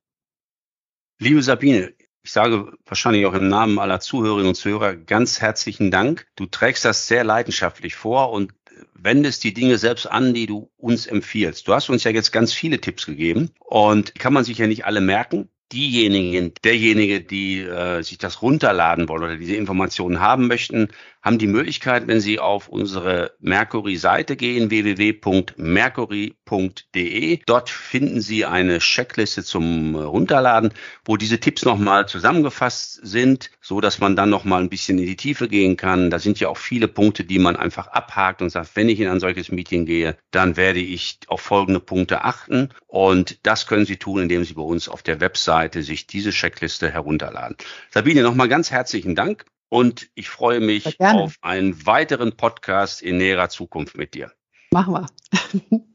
Liebe 1.19 1.43
Sabine, 1.43 1.93
ich 2.23 2.31
sage 2.31 2.73
wahrscheinlich 2.85 3.27
auch 3.27 3.35
im 3.35 3.49
Namen 3.49 3.81
aller 3.81 3.99
Zuhörerinnen 3.99 4.51
und 4.51 4.55
Zuhörer 4.55 4.95
ganz 4.95 5.41
herzlichen 5.41 5.91
Dank. 5.91 6.29
Du 6.37 6.47
trägst 6.47 6.85
das 6.85 7.09
sehr 7.09 7.25
leidenschaftlich 7.25 7.97
vor 7.97 8.31
und 8.31 8.53
wendest 8.95 9.43
die 9.43 9.55
Dinge 9.55 9.77
selbst 9.77 10.07
an, 10.07 10.35
die 10.35 10.47
du 10.47 10.71
uns 10.77 11.09
empfiehlst. 11.09 11.67
Du 11.67 11.75
hast 11.75 11.91
uns 11.91 12.05
ja 12.05 12.13
jetzt 12.13 12.31
ganz 12.31 12.53
viele 12.53 12.81
Tipps 12.81 13.07
gegeben 13.07 13.51
und 13.59 14.15
kann 14.15 14.33
man 14.33 14.45
sich 14.45 14.59
ja 14.59 14.69
nicht 14.69 14.85
alle 14.85 15.01
merken 15.01 15.49
diejenigen, 15.73 16.53
derjenige, 16.65 17.21
die 17.21 17.61
äh, 17.61 18.03
sich 18.03 18.19
das 18.19 18.43
runterladen 18.43 19.09
wollen 19.09 19.23
oder 19.23 19.37
diese 19.37 19.55
Informationen 19.55 20.21
haben 20.21 20.49
möchten, 20.49 20.89
haben 21.23 21.39
die 21.39 21.47
Möglichkeit, 21.47 22.07
wenn 22.07 22.21
Sie 22.21 22.39
auf 22.39 22.69
unsere 22.69 23.33
Mercury-Seite 23.41 24.37
gehen, 24.37 24.71
www.mercury.de. 24.71 27.41
Dort 27.45 27.69
finden 27.69 28.23
Sie 28.23 28.47
eine 28.47 28.79
Checkliste 28.79 29.45
zum 29.45 29.97
Runterladen, 29.97 30.73
wo 31.05 31.19
diese 31.19 31.39
Tipps 31.39 31.65
nochmal 31.65 32.09
zusammengefasst 32.09 33.01
sind, 33.03 33.51
so 33.61 33.83
dass 33.83 34.01
man 34.01 34.17
dann 34.17 34.31
nochmal 34.31 34.63
ein 34.63 34.71
bisschen 34.71 34.99
in 34.99 35.05
die 35.07 35.17
Tiefe 35.17 35.49
gehen 35.49 35.77
kann. 35.77 36.11
Da 36.11 36.19
sind 36.19 36.41
ja 36.41 36.49
auch 36.49 36.57
viele 36.57 36.89
Punkte, 36.89 37.25
die 37.25 37.39
man 37.39 37.57
einfach 37.57 37.89
abhakt 37.89 38.41
und 38.41 38.49
sagt, 38.49 38.75
wenn 38.75 38.89
ich 38.89 39.01
in 39.01 39.09
ein 39.09 39.21
solches 39.21 39.53
Meeting 39.53 39.85
gehe, 39.85 40.17
dann 40.31 40.57
werde 40.57 40.81
ich 40.81 41.19
auf 41.27 41.43
folgende 41.43 41.81
Punkte 41.81 42.25
achten. 42.25 42.71
Und 42.87 43.39
das 43.43 43.67
können 43.67 43.85
Sie 43.85 43.99
tun, 43.99 44.23
indem 44.23 44.45
Sie 44.45 44.55
bei 44.55 44.63
uns 44.63 44.89
auf 44.89 45.03
der 45.03 45.21
Webseite 45.61 45.83
sich 45.83 46.07
diese 46.07 46.31
Checkliste 46.31 46.91
herunterladen. 46.91 47.57
Sabine, 47.91 48.23
nochmal 48.23 48.49
ganz 48.49 48.71
herzlichen 48.71 49.15
Dank 49.15 49.45
und 49.69 50.09
ich 50.15 50.31
freue 50.31 50.61
mich 50.61 50.99
auf 51.01 51.35
einen 51.43 51.85
weiteren 51.85 52.35
Podcast 52.35 53.03
in 53.03 53.19
näherer 53.19 53.51
Zukunft 53.51 53.95
mit 53.95 54.15
dir. 54.15 54.33
Machen 54.73 54.95
wir. 54.95 55.81